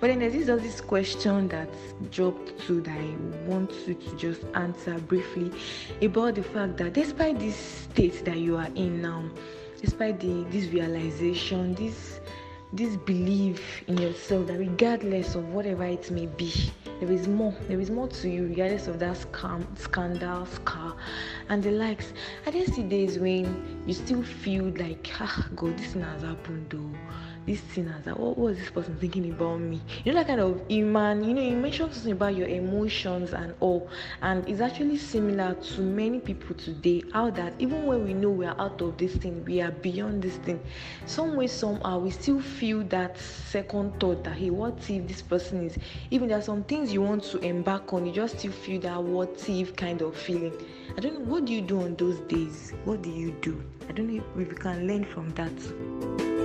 But 0.01 0.07
then 0.07 0.20
there's 0.20 0.33
this, 0.33 0.46
this 0.46 0.81
question 0.81 1.48
that 1.48 1.68
dropped 2.11 2.59
to 2.66 2.81
that 2.81 2.98
I 2.98 3.14
want 3.46 3.70
you 3.87 3.92
to 3.92 4.16
just 4.16 4.40
answer 4.55 4.98
briefly 5.01 5.53
about 6.01 6.37
the 6.37 6.42
fact 6.42 6.79
that 6.79 6.94
despite 6.94 7.38
this 7.38 7.57
state 7.57 8.24
that 8.24 8.38
you 8.38 8.57
are 8.57 8.70
in 8.74 9.03
now, 9.03 9.22
despite 9.81 10.21
the 10.21 10.45
this 10.51 10.67
realization 10.73 11.75
this 11.75 12.21
this 12.73 12.97
belief 12.97 13.83
in 13.87 13.97
yourself 13.97 14.47
that 14.47 14.59
regardless 14.59 15.35
of 15.35 15.49
whatever 15.49 15.85
it 15.85 16.11
may 16.11 16.27
be 16.27 16.53
there 17.01 17.11
is 17.11 17.27
more 17.27 17.55
there 17.67 17.81
is 17.81 17.91
more 17.91 18.09
to 18.09 18.29
you 18.29 18.47
regardless 18.47 18.88
of 18.88 18.99
that 18.99 19.17
scam 19.17 19.64
scandal 19.79 20.45
scar 20.47 20.95
and 21.49 21.62
the 21.62 21.71
likes. 21.71 22.12
I 22.47 22.51
didn't 22.51 22.75
see 22.75 22.83
days 22.83 23.19
when 23.19 23.83
you 23.87 23.95
still 23.95 24.23
feel 24.23 24.64
like 24.77 25.09
ah 25.21 25.49
god 25.57 25.79
this 25.79 25.95
has 25.95 26.23
happened 26.23 26.67
though 26.69 26.99
this 27.49 27.63
sinners 27.73 28.05
that 28.05 28.21
what 28.21 28.37
was 28.37 28.59
this 28.59 28.69
person 28.69 28.95
thinking 28.99 29.31
about 29.31 29.59
me? 29.59 29.81
You 30.05 30.13
know 30.13 30.19
that 30.19 30.27
kind 30.27 30.41
of 30.41 30.61
iman 30.71 31.25
you 31.25 31.33
know 31.33 31.41
you 31.41 31.57
mentioned 31.57 31.95
something 31.95 32.13
about 32.13 32.37
your 32.37 32.47
emotions 32.47 33.33
and 33.33 33.55
all 33.61 33.89
and 34.21 34.47
it's 34.47 34.61
actually 34.61 34.99
similar 34.99 35.55
to 35.55 35.81
many 35.81 36.21
people 36.21 36.55
today 36.57 37.03
how 37.15 37.31
that 37.31 37.55
even 37.59 37.87
when 37.87 38.05
we 38.05 38.13
know 38.13 38.29
we 38.29 38.45
are 38.45 38.61
out 38.61 38.83
of 38.83 38.99
this 38.99 39.15
thing 39.17 39.43
we 39.47 39.63
are 39.63 39.71
beyond 39.71 40.23
this 40.23 40.37
thing. 40.37 40.61
Some 41.07 41.37
way 41.37 41.47
somehow 41.47 41.99
we 42.01 42.11
still 42.11 42.41
feel 42.41 42.83
that 42.85 43.19
second 43.19 43.99
thought 43.99 44.25
that 44.25 44.37
hey 44.37 44.51
what 44.51 44.79
if 44.91 45.09
this 45.09 45.23
person 45.23 45.65
is 45.65 45.79
even 46.11 46.29
there 46.29 46.39
are 46.39 46.43
some 46.43 46.65
things 46.65 46.93
you 46.93 47.01
want 47.01 47.25
to 47.25 47.39
embark 47.39 47.95
on 47.95 48.05
you 48.05 48.13
just 48.13 48.39
still 48.41 48.53
feel 48.53 48.81
that 48.83 49.03
what 49.03 49.43
if 49.49 49.75
kind 49.75 50.03
of 50.03 50.15
feeling. 50.15 50.53
I 50.99 51.01
don't 51.01 51.15
know 51.15 51.25
what 51.33 51.47
do 51.47 51.55
you 51.55 51.63
do 51.63 51.81
on 51.81 51.97
those 51.97 52.21
days? 52.29 52.75
What 52.85 53.01
do 53.01 53.11
you 53.11 53.31
do? 53.41 53.63
I 53.89 53.93
don't 53.93 54.15
know 54.15 54.23
if 54.23 54.37
we 54.37 54.55
can 54.55 54.87
learn 54.87 55.05
from 55.05 55.31
that 55.31 56.38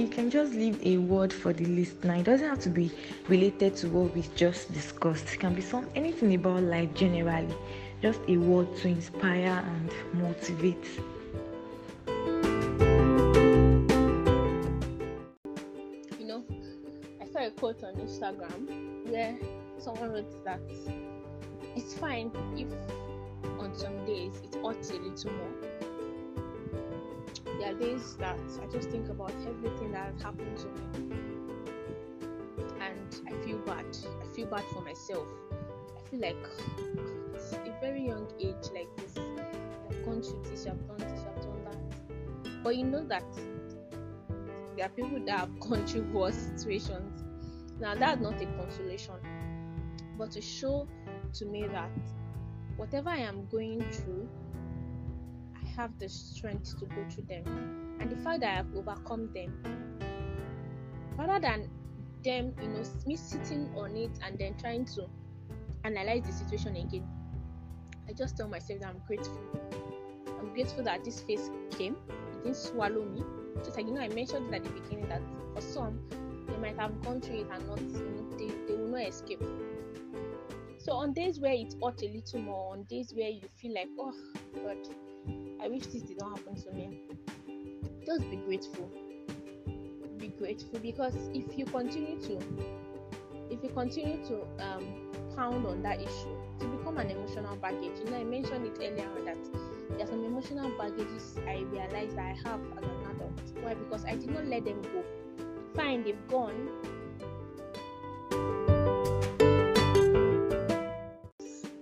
you 0.00 0.08
can 0.08 0.30
just 0.30 0.54
leave 0.54 0.80
a 0.84 0.96
word 0.96 1.30
for 1.32 1.52
the 1.52 1.66
listener. 1.66 2.14
It 2.14 2.24
doesn't 2.24 2.48
have 2.48 2.60
to 2.60 2.70
be 2.70 2.90
related 3.28 3.76
to 3.76 3.88
what 3.88 4.14
we 4.14 4.24
just 4.34 4.72
discussed. 4.72 5.34
It 5.34 5.40
can 5.40 5.54
be 5.54 5.60
some 5.60 5.86
anything 5.94 6.34
about 6.34 6.62
life 6.62 6.94
generally. 6.94 7.54
Just 8.00 8.20
a 8.28 8.38
word 8.38 8.74
to 8.78 8.88
inspire 8.88 9.62
and 9.62 9.90
motivate. 10.14 10.86
You 16.18 16.26
know, 16.26 16.44
I 17.20 17.26
saw 17.30 17.46
a 17.46 17.50
quote 17.50 17.84
on 17.84 17.94
Instagram 17.96 19.10
where 19.10 19.36
someone 19.78 20.12
wrote 20.12 20.44
that 20.44 20.60
it's 21.76 21.92
fine 21.94 22.30
if 22.56 22.68
on 23.58 23.74
some 23.74 24.06
days 24.06 24.32
it 24.44 24.54
hurts 24.64 24.90
a 24.90 24.94
little 24.94 25.32
more 25.32 25.69
there 27.60 27.72
are 27.72 27.78
days 27.78 28.16
that 28.16 28.38
I 28.62 28.66
just 28.72 28.88
think 28.88 29.10
about 29.10 29.34
everything 29.46 29.92
that 29.92 30.12
has 30.12 30.22
happened 30.22 30.56
to 30.56 30.66
me. 30.66 31.14
And 32.80 33.20
I 33.28 33.44
feel 33.44 33.58
bad. 33.58 33.84
I 34.22 34.26
feel 34.34 34.46
bad 34.46 34.64
for 34.72 34.80
myself. 34.80 35.26
I 35.98 36.08
feel 36.08 36.20
like 36.20 36.36
it's 37.34 37.52
a 37.52 37.76
very 37.82 38.06
young 38.06 38.26
age 38.40 38.70
like 38.74 38.88
this. 38.96 39.14
I've 39.18 40.04
gone 40.06 40.22
through 40.22 40.42
this, 40.50 40.66
I've 40.66 40.86
done 40.88 40.96
this, 40.98 41.20
I've 41.20 41.42
done 41.42 41.64
that. 41.64 42.62
But 42.64 42.76
you 42.76 42.84
know 42.84 43.04
that 43.04 43.24
there 44.76 44.86
are 44.86 44.88
people 44.88 45.20
that 45.26 45.38
have 45.40 45.60
gone 45.60 45.86
through 45.86 46.04
worse 46.12 46.36
situations. 46.56 47.22
Now 47.78 47.94
that's 47.94 48.22
not 48.22 48.40
a 48.40 48.46
consolation. 48.46 49.16
But 50.16 50.30
to 50.32 50.40
show 50.40 50.88
to 51.34 51.44
me 51.44 51.66
that 51.68 51.90
whatever 52.76 53.10
I 53.10 53.18
am 53.18 53.46
going 53.50 53.82
through, 53.90 54.26
have 55.80 55.98
the 55.98 56.08
strength 56.08 56.78
to 56.78 56.84
go 56.84 57.02
through 57.08 57.24
them 57.24 57.96
and 58.00 58.10
the 58.10 58.16
fact 58.16 58.40
that 58.40 58.58
I've 58.58 58.76
overcome 58.76 59.32
them. 59.32 59.50
Rather 61.16 61.40
than 61.40 61.70
them 62.22 62.54
you 62.60 62.68
know 62.68 62.82
me 63.06 63.16
sitting 63.16 63.72
on 63.74 63.96
it 63.96 64.10
and 64.22 64.38
then 64.38 64.54
trying 64.58 64.84
to 64.84 65.06
analyze 65.84 66.22
the 66.26 66.32
situation 66.32 66.76
again 66.76 67.08
I 68.06 68.12
just 68.12 68.36
tell 68.36 68.48
myself 68.48 68.80
that 68.80 68.88
I'm 68.88 69.00
grateful. 69.06 69.40
I'm 70.38 70.52
grateful 70.52 70.84
that 70.84 71.04
this 71.04 71.20
phase 71.20 71.50
came 71.78 71.96
it 72.08 72.42
didn't 72.42 72.56
swallow 72.56 73.04
me. 73.04 73.22
Just 73.64 73.76
like 73.76 73.86
you 73.86 73.94
know, 73.94 74.00
I 74.00 74.08
mentioned 74.08 74.54
at 74.54 74.64
the 74.64 74.70
beginning 74.70 75.08
that 75.08 75.22
for 75.54 75.60
some 75.60 76.00
they 76.48 76.56
might 76.56 76.76
have 76.78 77.00
gone 77.02 77.20
through 77.20 77.40
it 77.40 77.46
and 77.52 77.66
not, 77.68 77.80
you 77.80 77.86
know, 77.86 78.36
they, 78.36 78.48
they 78.66 78.78
will 78.78 78.88
not 78.88 79.02
escape. 79.02 79.42
So 80.78 80.92
on 80.92 81.12
days 81.12 81.38
where 81.38 81.52
it's 81.52 81.76
hot 81.80 82.02
a 82.02 82.08
little 82.08 82.40
more, 82.40 82.72
on 82.72 82.82
days 82.84 83.12
where 83.14 83.28
you 83.28 83.42
feel 83.60 83.74
like, 83.74 83.88
oh 83.98 84.12
God, 84.56 84.78
I 85.62 85.68
wish 85.68 85.86
this 85.86 86.02
did 86.02 86.18
not 86.18 86.38
happen 86.38 86.54
to 86.62 86.72
me, 86.72 87.02
just 88.06 88.28
be 88.30 88.36
grateful. 88.36 88.90
Be 90.18 90.28
grateful 90.28 90.78
because 90.80 91.14
if 91.34 91.58
you 91.58 91.64
continue 91.66 92.20
to, 92.22 92.38
if 93.50 93.62
you 93.62 93.70
continue 93.70 94.24
to 94.26 94.42
um, 94.64 95.10
pound 95.36 95.66
on 95.66 95.82
that 95.82 96.00
issue, 96.00 96.36
to 96.60 96.66
become 96.66 96.98
an 96.98 97.10
emotional 97.10 97.56
baggage. 97.56 97.98
You 98.04 98.10
know, 98.10 98.18
I 98.18 98.24
mentioned 98.24 98.66
it 98.66 98.76
earlier 98.78 99.08
that 99.24 99.38
there 99.90 100.04
are 100.04 100.06
some 100.06 100.24
emotional 100.24 100.70
baggages 100.78 101.36
I 101.46 101.64
realized 101.70 102.16
that 102.16 102.26
I 102.26 102.48
have 102.48 102.60
as 102.76 102.84
an 102.84 103.16
adult. 103.16 103.62
Why? 103.62 103.74
Because 103.74 104.04
I 104.04 104.16
did 104.16 104.30
not 104.30 104.46
let 104.46 104.64
them 104.64 104.80
go. 104.82 105.04
Fine, 105.74 106.04
they've 106.04 106.28
gone. 106.28 106.68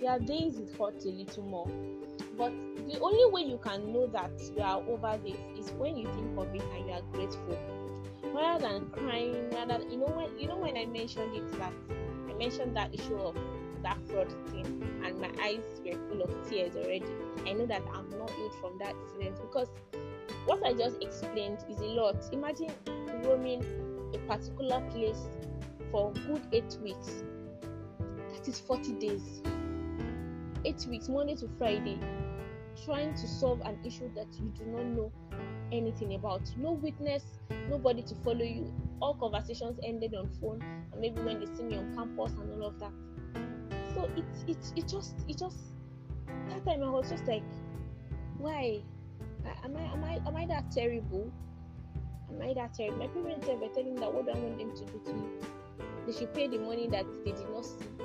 There 0.00 0.10
are 0.10 0.20
days 0.20 0.58
it 0.58 0.70
hurts 0.78 1.04
a 1.04 1.10
little 1.10 1.42
more. 1.42 1.68
But 2.38 2.52
the 2.88 3.00
only 3.00 3.30
way 3.32 3.42
you 3.50 3.58
can 3.58 3.92
know 3.92 4.06
that 4.06 4.30
you 4.56 4.62
are 4.62 4.80
over 4.88 5.18
this 5.24 5.36
is 5.58 5.72
when 5.72 5.96
you 5.96 6.06
think 6.14 6.38
of 6.38 6.54
it 6.54 6.62
and 6.62 6.86
you 6.86 6.92
are 6.92 7.02
grateful. 7.12 7.58
Rather 8.32 8.68
than 8.68 8.90
crying, 8.90 9.50
rather 9.50 9.82
you 9.90 9.98
know 9.98 10.06
when 10.06 10.38
you 10.38 10.46
know 10.46 10.56
when 10.56 10.76
I 10.76 10.86
mentioned 10.86 11.34
it 11.34 11.58
that 11.58 11.72
I 12.30 12.34
mentioned 12.34 12.76
that 12.76 12.94
issue 12.94 13.16
of 13.16 13.36
that 13.82 13.98
fraud 14.08 14.32
thing 14.50 14.66
and 15.04 15.20
my 15.20 15.30
eyes 15.42 15.80
were 15.84 15.98
full 16.08 16.22
of 16.22 16.48
tears 16.48 16.76
already. 16.76 17.04
I 17.46 17.54
know 17.54 17.66
that 17.66 17.82
I'm 17.92 18.08
not 18.10 18.30
healed 18.30 18.54
from 18.60 18.78
that 18.78 18.94
incident 19.02 19.40
because 19.40 19.68
what 20.46 20.64
I 20.64 20.74
just 20.74 21.02
explained 21.02 21.58
is 21.68 21.80
a 21.80 21.86
lot. 21.86 22.16
Imagine 22.32 22.70
roaming 23.24 23.64
a 24.14 24.18
particular 24.28 24.80
place 24.90 25.26
for 25.90 26.12
good 26.12 26.42
eight 26.52 26.78
weeks. 26.82 27.22
That 28.32 28.46
is 28.48 28.60
40 28.60 28.92
days. 28.94 29.42
Eight 30.64 30.86
weeks, 30.88 31.08
Monday 31.08 31.34
to 31.36 31.48
Friday, 31.58 31.98
trying 32.84 33.14
to 33.14 33.28
solve 33.28 33.60
an 33.64 33.78
issue 33.84 34.10
that 34.14 34.26
you 34.38 34.52
do 34.56 34.64
not 34.66 34.84
know 34.86 35.12
anything 35.72 36.14
about. 36.14 36.42
No 36.56 36.72
witness, 36.72 37.24
nobody 37.68 38.02
to 38.02 38.14
follow 38.16 38.44
you. 38.44 38.72
All 39.00 39.14
conversations 39.14 39.78
ended 39.82 40.14
on 40.14 40.28
phone, 40.40 40.62
and 40.92 41.00
maybe 41.00 41.20
when 41.22 41.40
they 41.40 41.46
see 41.46 41.62
me 41.62 41.76
on 41.76 41.94
campus 41.94 42.32
and 42.32 42.50
all 42.52 42.68
of 42.68 42.78
that. 42.80 42.92
So 43.94 44.08
it 44.16 44.24
it 44.46 44.58
it 44.76 44.88
just 44.88 45.14
it 45.28 45.38
just 45.38 45.58
that 46.48 46.64
time 46.64 46.82
I 46.82 46.90
was 46.90 47.10
just 47.10 47.26
like, 47.26 47.42
why? 48.38 48.82
Am 49.64 49.76
I 49.76 49.82
am 49.92 50.04
I 50.04 50.20
am 50.26 50.36
I 50.36 50.46
that 50.46 50.70
terrible? 50.70 51.32
Am 52.30 52.42
I 52.42 52.54
that 52.54 52.74
terrible? 52.74 52.98
My 52.98 53.06
parents 53.08 53.46
were 53.46 53.68
telling 53.68 53.94
that 53.96 54.12
what 54.12 54.26
do 54.26 54.32
I 54.32 54.38
want 54.38 54.58
them 54.58 54.74
to 54.76 54.84
do 54.84 55.00
to 55.06 55.12
me? 55.12 55.28
They 56.06 56.12
should 56.12 56.34
pay 56.34 56.48
the 56.48 56.58
money 56.58 56.88
that 56.88 57.06
they 57.24 57.32
did 57.32 57.50
not 57.50 57.64
see. 57.64 57.97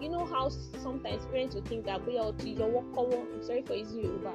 You 0.00 0.08
know 0.08 0.24
how 0.24 0.48
sometimes 0.82 1.26
parents 1.26 1.54
will 1.54 1.62
think 1.62 1.84
that 1.84 2.04
boy 2.06 2.12
your 2.12 2.68
work 2.68 2.84
I'm 2.96 3.42
sorry 3.42 3.62
for 3.62 3.74
using 3.74 4.02
Yoruba. 4.04 4.32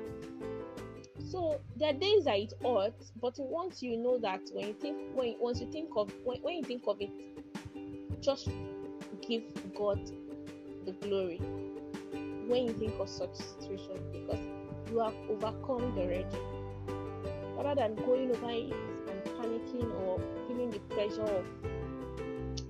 So 1.31 1.59
there 1.75 1.89
are 1.89 1.93
days 1.93 2.25
that 2.25 2.37
it 2.37 2.53
hurts, 2.63 3.11
but 3.19 3.33
once 3.39 3.81
you 3.81 3.97
know 3.97 4.19
that 4.19 4.41
when 4.53 4.67
you 4.67 4.73
think 4.73 4.97
when 5.15 5.35
once 5.39 5.59
you 5.59 5.71
think 5.71 5.89
of 5.95 6.11
when, 6.23 6.37
when 6.41 6.55
you 6.57 6.63
think 6.63 6.83
of 6.87 6.97
it, 7.01 7.09
just 8.21 8.47
give 9.27 9.41
God 9.75 9.99
the 10.85 10.91
glory 11.01 11.41
when 12.47 12.67
you 12.67 12.73
think 12.73 12.93
of 12.99 13.09
such 13.09 13.33
situation 13.35 13.99
because 14.11 14.39
you 14.91 14.99
have 14.99 15.15
overcome 15.29 15.97
already. 15.97 16.25
Rather 17.57 17.81
than 17.81 17.95
going 18.05 18.29
over 18.29 18.51
it 18.51 18.71
and 19.09 19.23
panicking 19.37 19.91
or 20.01 20.19
feeling 20.47 20.69
the 20.69 20.79
pressure 20.93 21.23
of 21.23 21.45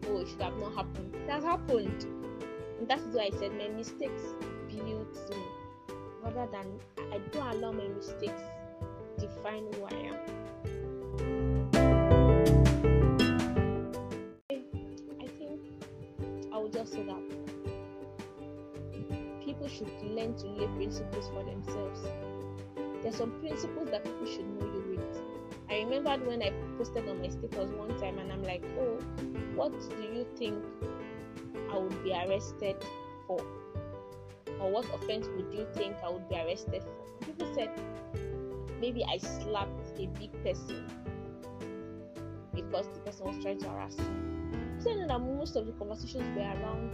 oh 0.08 0.22
it 0.22 0.28
should 0.30 0.42
have 0.42 0.58
not 0.58 0.74
happened. 0.76 1.14
It 1.16 1.30
has 1.30 1.44
happened. 1.44 2.15
And 2.80 2.88
that 2.88 3.00
is 3.00 3.16
why 3.16 3.30
I 3.34 3.38
said 3.38 3.54
my 3.54 3.68
mistakes 3.70 4.24
build 4.70 5.08
me. 5.30 5.38
Rather 6.24 6.48
than 6.52 6.80
I 7.14 7.20
don't 7.32 7.48
allow 7.56 7.72
my 7.72 7.88
mistakes 7.88 8.42
define 9.20 9.64
who 9.74 9.86
I 9.86 9.94
am. 10.10 10.16
I 15.22 15.28
think 15.38 15.62
I 16.52 16.58
will 16.58 16.70
just 16.70 16.94
say 16.94 17.04
that 17.04 17.22
people 19.44 19.68
should 19.68 19.88
learn 20.04 20.36
to 20.36 20.48
lay 20.48 20.68
principles 20.76 21.30
for 21.30 21.44
themselves. 21.44 22.02
There's 23.02 23.16
some 23.16 23.40
principles 23.40 23.90
that 23.92 24.04
people 24.04 24.26
should 24.26 24.48
know 24.60 24.66
you 24.66 24.98
with. 24.98 25.22
I 25.70 25.80
remembered 25.84 26.28
when 26.28 26.42
I 26.42 26.52
posted 26.78 27.08
on 27.08 27.22
my 27.22 27.30
status 27.30 27.72
one 27.72 27.98
time 28.00 28.18
and 28.20 28.32
I'm 28.32 28.44
like, 28.44 28.64
oh, 28.80 29.00
what 29.56 29.72
do 29.72 30.02
you 30.02 30.26
think 30.36 30.64
I 31.76 31.78
would 31.78 32.04
be 32.04 32.12
arrested 32.12 32.78
for? 33.28 33.40
Or 34.60 34.72
what 34.72 34.86
offense 34.94 35.28
would 35.36 35.54
you 35.54 35.68
think 35.74 35.96
I 36.04 36.10
would 36.10 36.28
be 36.30 36.36
arrested 36.36 36.84
for? 36.84 37.26
People 37.26 37.54
said, 37.54 37.70
maybe 38.80 39.04
I 39.04 39.18
slapped 39.18 40.00
a 40.00 40.08
big 40.08 40.32
person 40.44 40.88
because 42.54 42.88
the 42.94 43.00
person 43.02 43.26
was 43.28 43.44
trying 43.44 43.60
to 43.60 43.70
harass 43.70 43.98
me. 43.98 44.06
So 44.80 44.96
that 44.96 45.20
most 45.20 45.56
of 45.56 45.66
the 45.66 45.74
conversations 45.74 46.24
were 46.38 46.44
around 46.44 46.92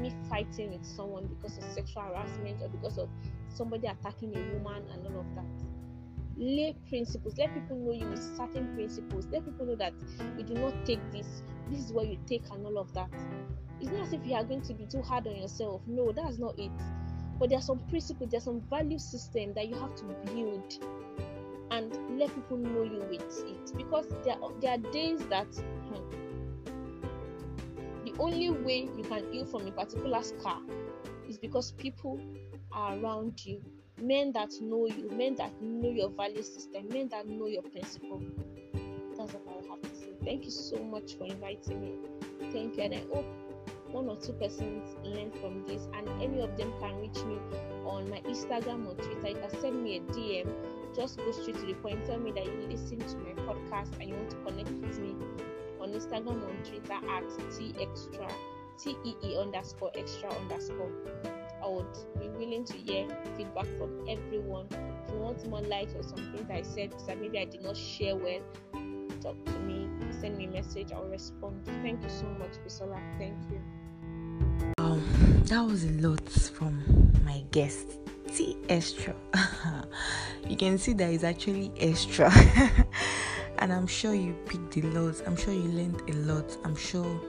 me 0.00 0.12
fighting 0.28 0.70
with 0.70 0.84
someone 0.84 1.26
because 1.26 1.58
of 1.58 1.64
sexual 1.64 2.02
harassment 2.02 2.62
or 2.62 2.68
because 2.68 2.98
of 2.98 3.08
somebody 3.48 3.88
attacking 3.88 4.36
a 4.36 4.54
woman 4.54 4.84
and 4.92 5.06
all 5.06 5.20
of 5.20 5.34
that. 5.34 5.44
Lay 6.36 6.76
principles. 6.88 7.36
Let 7.38 7.54
people 7.54 7.76
know 7.76 7.92
you 7.92 8.06
with 8.08 8.22
certain 8.36 8.74
principles. 8.74 9.26
Let 9.32 9.44
people 9.44 9.66
know 9.66 9.76
that 9.76 9.94
you 10.36 10.44
do 10.44 10.54
not 10.54 10.74
take 10.84 11.00
this. 11.10 11.42
This 11.70 11.84
is 11.84 11.92
what 11.92 12.06
you 12.06 12.18
take 12.26 12.44
and 12.52 12.64
all 12.64 12.78
of 12.78 12.92
that. 12.94 13.10
It's 13.80 13.90
not 13.90 14.02
as 14.02 14.12
if 14.12 14.26
you 14.26 14.34
are 14.34 14.44
going 14.44 14.62
to 14.62 14.74
be 14.74 14.86
too 14.86 15.02
hard 15.02 15.26
on 15.26 15.36
yourself. 15.36 15.82
No, 15.86 16.12
that's 16.12 16.38
not 16.38 16.58
it. 16.58 16.70
But 17.38 17.50
there 17.50 17.58
are 17.58 17.62
some 17.62 17.80
principles, 17.90 18.30
there's 18.30 18.44
some 18.44 18.62
value 18.70 18.98
system 18.98 19.52
that 19.54 19.68
you 19.68 19.74
have 19.74 19.94
to 19.96 20.04
build 20.24 20.78
and 21.70 22.18
let 22.18 22.34
people 22.34 22.56
know 22.56 22.82
you 22.82 23.04
with 23.10 23.44
it 23.46 23.76
because 23.76 24.06
there 24.24 24.36
are, 24.42 24.50
there 24.60 24.72
are 24.72 24.78
days 24.78 25.20
that 25.26 25.46
hmm, 25.54 26.16
only 28.18 28.50
way 28.50 28.88
you 28.96 29.04
can 29.04 29.30
heal 29.32 29.44
from 29.44 29.66
a 29.66 29.70
particular 29.70 30.22
scar 30.22 30.60
is 31.28 31.38
because 31.38 31.72
people 31.72 32.20
are 32.72 32.98
around 32.98 33.44
you 33.44 33.60
men 34.00 34.32
that 34.32 34.50
know 34.60 34.86
you 34.86 35.10
men 35.10 35.34
that 35.34 35.50
know 35.62 35.90
your 35.90 36.10
value 36.10 36.42
system 36.42 36.86
men 36.88 37.08
that 37.08 37.26
know 37.26 37.46
your 37.46 37.62
principle 37.62 38.22
that's 39.16 39.34
i 39.34 39.68
have 39.68 39.80
to 39.80 39.95
thank 40.26 40.44
you 40.44 40.50
so 40.50 40.76
much 40.84 41.16
for 41.16 41.24
inviting 41.24 41.80
me. 41.80 41.92
Thank 42.52 42.76
you 42.76 42.82
and 42.82 42.94
i 42.94 43.02
hope 43.12 43.24
one 43.90 44.08
or 44.08 44.16
two 44.16 44.32
persons 44.34 44.96
learn 45.04 45.30
from 45.40 45.64
this 45.66 45.88
and 45.96 46.06
any 46.20 46.40
of 46.40 46.56
them 46.58 46.72
can 46.80 47.00
reach 47.00 47.24
me 47.24 47.38
on 47.86 48.10
my 48.10 48.20
instagram 48.20 48.86
or 48.86 48.94
twitter. 48.94 49.28
You 49.28 49.36
can 49.36 49.60
send 49.60 49.82
me 49.82 49.96
a 49.96 50.00
dm 50.12 50.52
just 50.96 51.18
go 51.18 51.30
straight 51.30 51.56
to 51.56 51.66
the 51.66 51.74
point. 51.74 52.06
Tell 52.06 52.18
me 52.18 52.32
that 52.32 52.46
you 52.46 52.66
listen 52.70 52.98
to 52.98 53.16
my 53.18 53.32
podcast 53.42 53.92
and 54.00 54.08
you 54.08 54.14
want 54.14 54.30
to 54.30 54.36
connect 54.36 54.70
with 54.70 54.98
me 54.98 55.14
on 55.78 55.90
Instagram, 55.90 56.42
on 56.42 56.56
Twitter 56.64 56.94
at 56.94 57.24
T 57.54 57.74
Extra, 57.78 58.26
T 58.78 58.96
E 59.04 59.14
E 59.22 59.38
underscore 59.38 59.90
extra 59.94 60.32
underscore. 60.32 60.90
I 61.62 61.68
would 61.68 61.92
be 62.18 62.28
willing 62.28 62.64
to 62.64 62.72
hear 62.78 63.06
feedback 63.36 63.66
from 63.78 64.06
everyone. 64.08 64.68
If 65.06 65.12
you 65.12 65.20
want 65.20 65.46
more 65.48 65.60
light 65.60 65.94
or 65.94 66.02
something 66.02 66.46
that 66.48 66.56
I 66.56 66.62
said 66.62 66.94
that 67.06 67.20
maybe 67.20 67.38
I 67.38 67.44
did 67.44 67.62
not 67.62 67.76
share 67.76 68.16
well, 68.16 68.40
talk 69.20 69.44
to 69.44 69.58
me, 69.60 69.85
send 70.12 70.38
me 70.38 70.46
a 70.46 70.50
message, 70.50 70.92
I'll 70.92 71.04
respond. 71.04 71.64
Thank 71.82 72.02
you 72.02 72.08
so 72.08 72.26
much, 72.38 72.52
Bisola. 72.64 73.00
Thank 73.18 73.36
you. 73.50 73.60
Um, 74.78 75.02
that 75.44 75.62
was 75.62 75.84
a 75.84 75.92
lot 76.06 76.28
from 76.28 76.82
my 77.24 77.42
guest, 77.50 77.98
T 78.34 78.56
Extra. 78.68 79.14
you 80.48 80.56
can 80.56 80.78
see 80.78 80.92
that 80.94 81.12
it's 81.12 81.24
actually 81.24 81.72
extra. 81.78 82.32
and 83.58 83.72
I'm 83.72 83.86
sure 83.86 84.14
you 84.14 84.34
picked 84.46 84.76
a 84.76 84.86
lot. 84.88 85.22
I'm 85.26 85.36
sure 85.36 85.54
you 85.54 85.62
learned 85.62 86.02
a 86.08 86.12
lot. 86.32 86.56
I'm 86.64 86.76
sure 86.76 87.20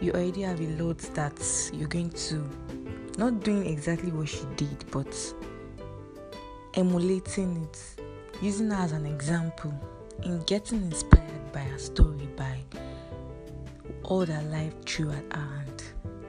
you 0.00 0.12
already 0.12 0.42
have 0.42 0.60
a 0.60 0.82
lot 0.82 0.98
that 1.14 1.70
you're 1.72 1.88
going 1.88 2.10
to 2.10 2.48
not 3.16 3.40
doing 3.40 3.66
exactly 3.66 4.10
what 4.10 4.28
she 4.28 4.44
did, 4.56 4.84
but 4.90 5.34
emulating 6.74 7.62
it, 7.62 8.02
using 8.42 8.70
her 8.70 8.82
as 8.82 8.92
an 8.92 9.06
example, 9.06 9.72
in 10.24 10.42
getting 10.44 10.82
inspired 10.82 11.23
by 11.54 11.60
her 11.60 11.78
story, 11.78 12.28
by 12.36 12.58
all 14.02 14.26
that 14.26 14.44
life 14.50 14.74
threw 14.84 15.10
at 15.10 15.24
her 15.32 15.64
and 15.66 15.82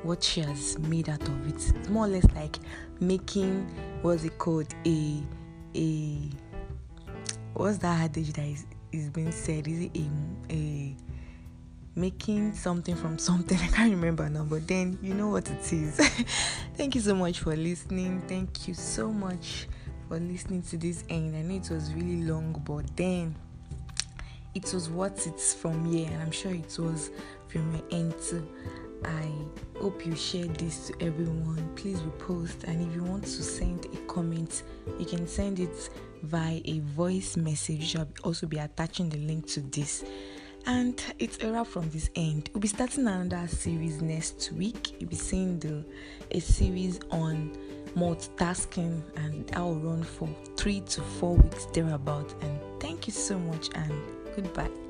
what 0.03 0.23
she 0.23 0.41
has 0.41 0.77
made 0.79 1.09
out 1.09 1.21
of 1.21 1.47
it. 1.47 1.55
It's 1.55 1.89
more 1.89 2.05
or 2.05 2.09
less 2.09 2.25
like 2.35 2.57
making 2.99 3.67
what's 4.01 4.23
it 4.23 4.37
called 4.37 4.73
a 4.85 5.21
a 5.75 6.29
what's 7.53 7.79
that 7.79 8.03
adage 8.03 8.31
that 8.33 8.45
is 8.45 8.65
is 8.91 9.09
being 9.09 9.31
said? 9.31 9.67
Is 9.67 9.81
it 9.81 9.91
a, 9.97 10.53
a 10.53 10.95
making 11.95 12.53
something 12.53 12.95
from 12.95 13.17
something? 13.17 13.57
I 13.61 13.67
can't 13.67 13.91
remember 13.91 14.29
now, 14.29 14.43
but 14.43 14.67
then 14.67 14.97
you 15.01 15.13
know 15.13 15.29
what 15.29 15.49
it 15.49 15.73
is. 15.73 15.97
Thank 16.75 16.95
you 16.95 17.01
so 17.01 17.15
much 17.15 17.39
for 17.39 17.55
listening. 17.55 18.21
Thank 18.27 18.67
you 18.67 18.73
so 18.73 19.11
much 19.11 19.67
for 20.07 20.19
listening 20.19 20.61
to 20.63 20.77
this 20.77 21.03
end. 21.09 21.35
I 21.35 21.41
know 21.41 21.55
it 21.55 21.69
was 21.69 21.93
really 21.93 22.23
long, 22.23 22.61
but 22.65 22.95
then 22.95 23.35
it 24.55 24.73
was 24.73 24.89
what 24.89 25.27
it's 25.27 25.53
from 25.53 25.85
here, 25.91 26.07
and 26.11 26.21
I'm 26.21 26.31
sure 26.31 26.53
it 26.53 26.77
was 26.79 27.11
from 27.47 27.71
your 27.73 27.83
end 27.91 28.15
too. 28.21 28.47
I 29.03 29.29
hope 29.79 30.05
you 30.05 30.15
share 30.15 30.45
this 30.45 30.87
to 30.87 31.05
everyone. 31.05 31.69
Please 31.75 31.99
repost, 31.99 32.63
and 32.63 32.81
if 32.81 32.95
you 32.95 33.03
want 33.03 33.23
to 33.23 33.43
send 33.43 33.85
a 33.85 33.97
comment, 34.07 34.63
you 34.97 35.05
can 35.05 35.27
send 35.27 35.59
it 35.59 35.89
via 36.23 36.61
a 36.65 36.79
voice 36.79 37.37
message. 37.37 37.95
I'll 37.95 38.07
also 38.23 38.47
be 38.47 38.57
attaching 38.57 39.09
the 39.09 39.17
link 39.17 39.45
to 39.47 39.61
this. 39.61 40.03
And 40.67 40.99
it's 41.19 41.37
a 41.43 41.51
wrap 41.51 41.67
from 41.67 41.89
this 41.91 42.09
end. 42.15 42.49
We'll 42.53 42.61
be 42.61 42.67
starting 42.67 43.07
another 43.07 43.47
series 43.47 44.01
next 44.01 44.51
week. 44.53 44.99
You'll 44.99 45.11
be 45.11 45.15
seeing 45.15 45.59
the 45.59 45.85
a 46.31 46.39
series 46.39 46.99
on 47.11 47.55
multitasking 47.95 49.03
and 49.15 49.51
I'll 49.55 49.75
run 49.75 50.03
for 50.03 50.27
three 50.57 50.81
to 50.81 51.01
four 51.01 51.35
weeks 51.35 51.65
thereabout. 51.65 52.33
And 52.41 52.59
thank 52.79 53.05
you 53.05 53.13
so 53.13 53.37
much 53.37 53.69
and 53.75 53.93
goodbye. 54.35 54.84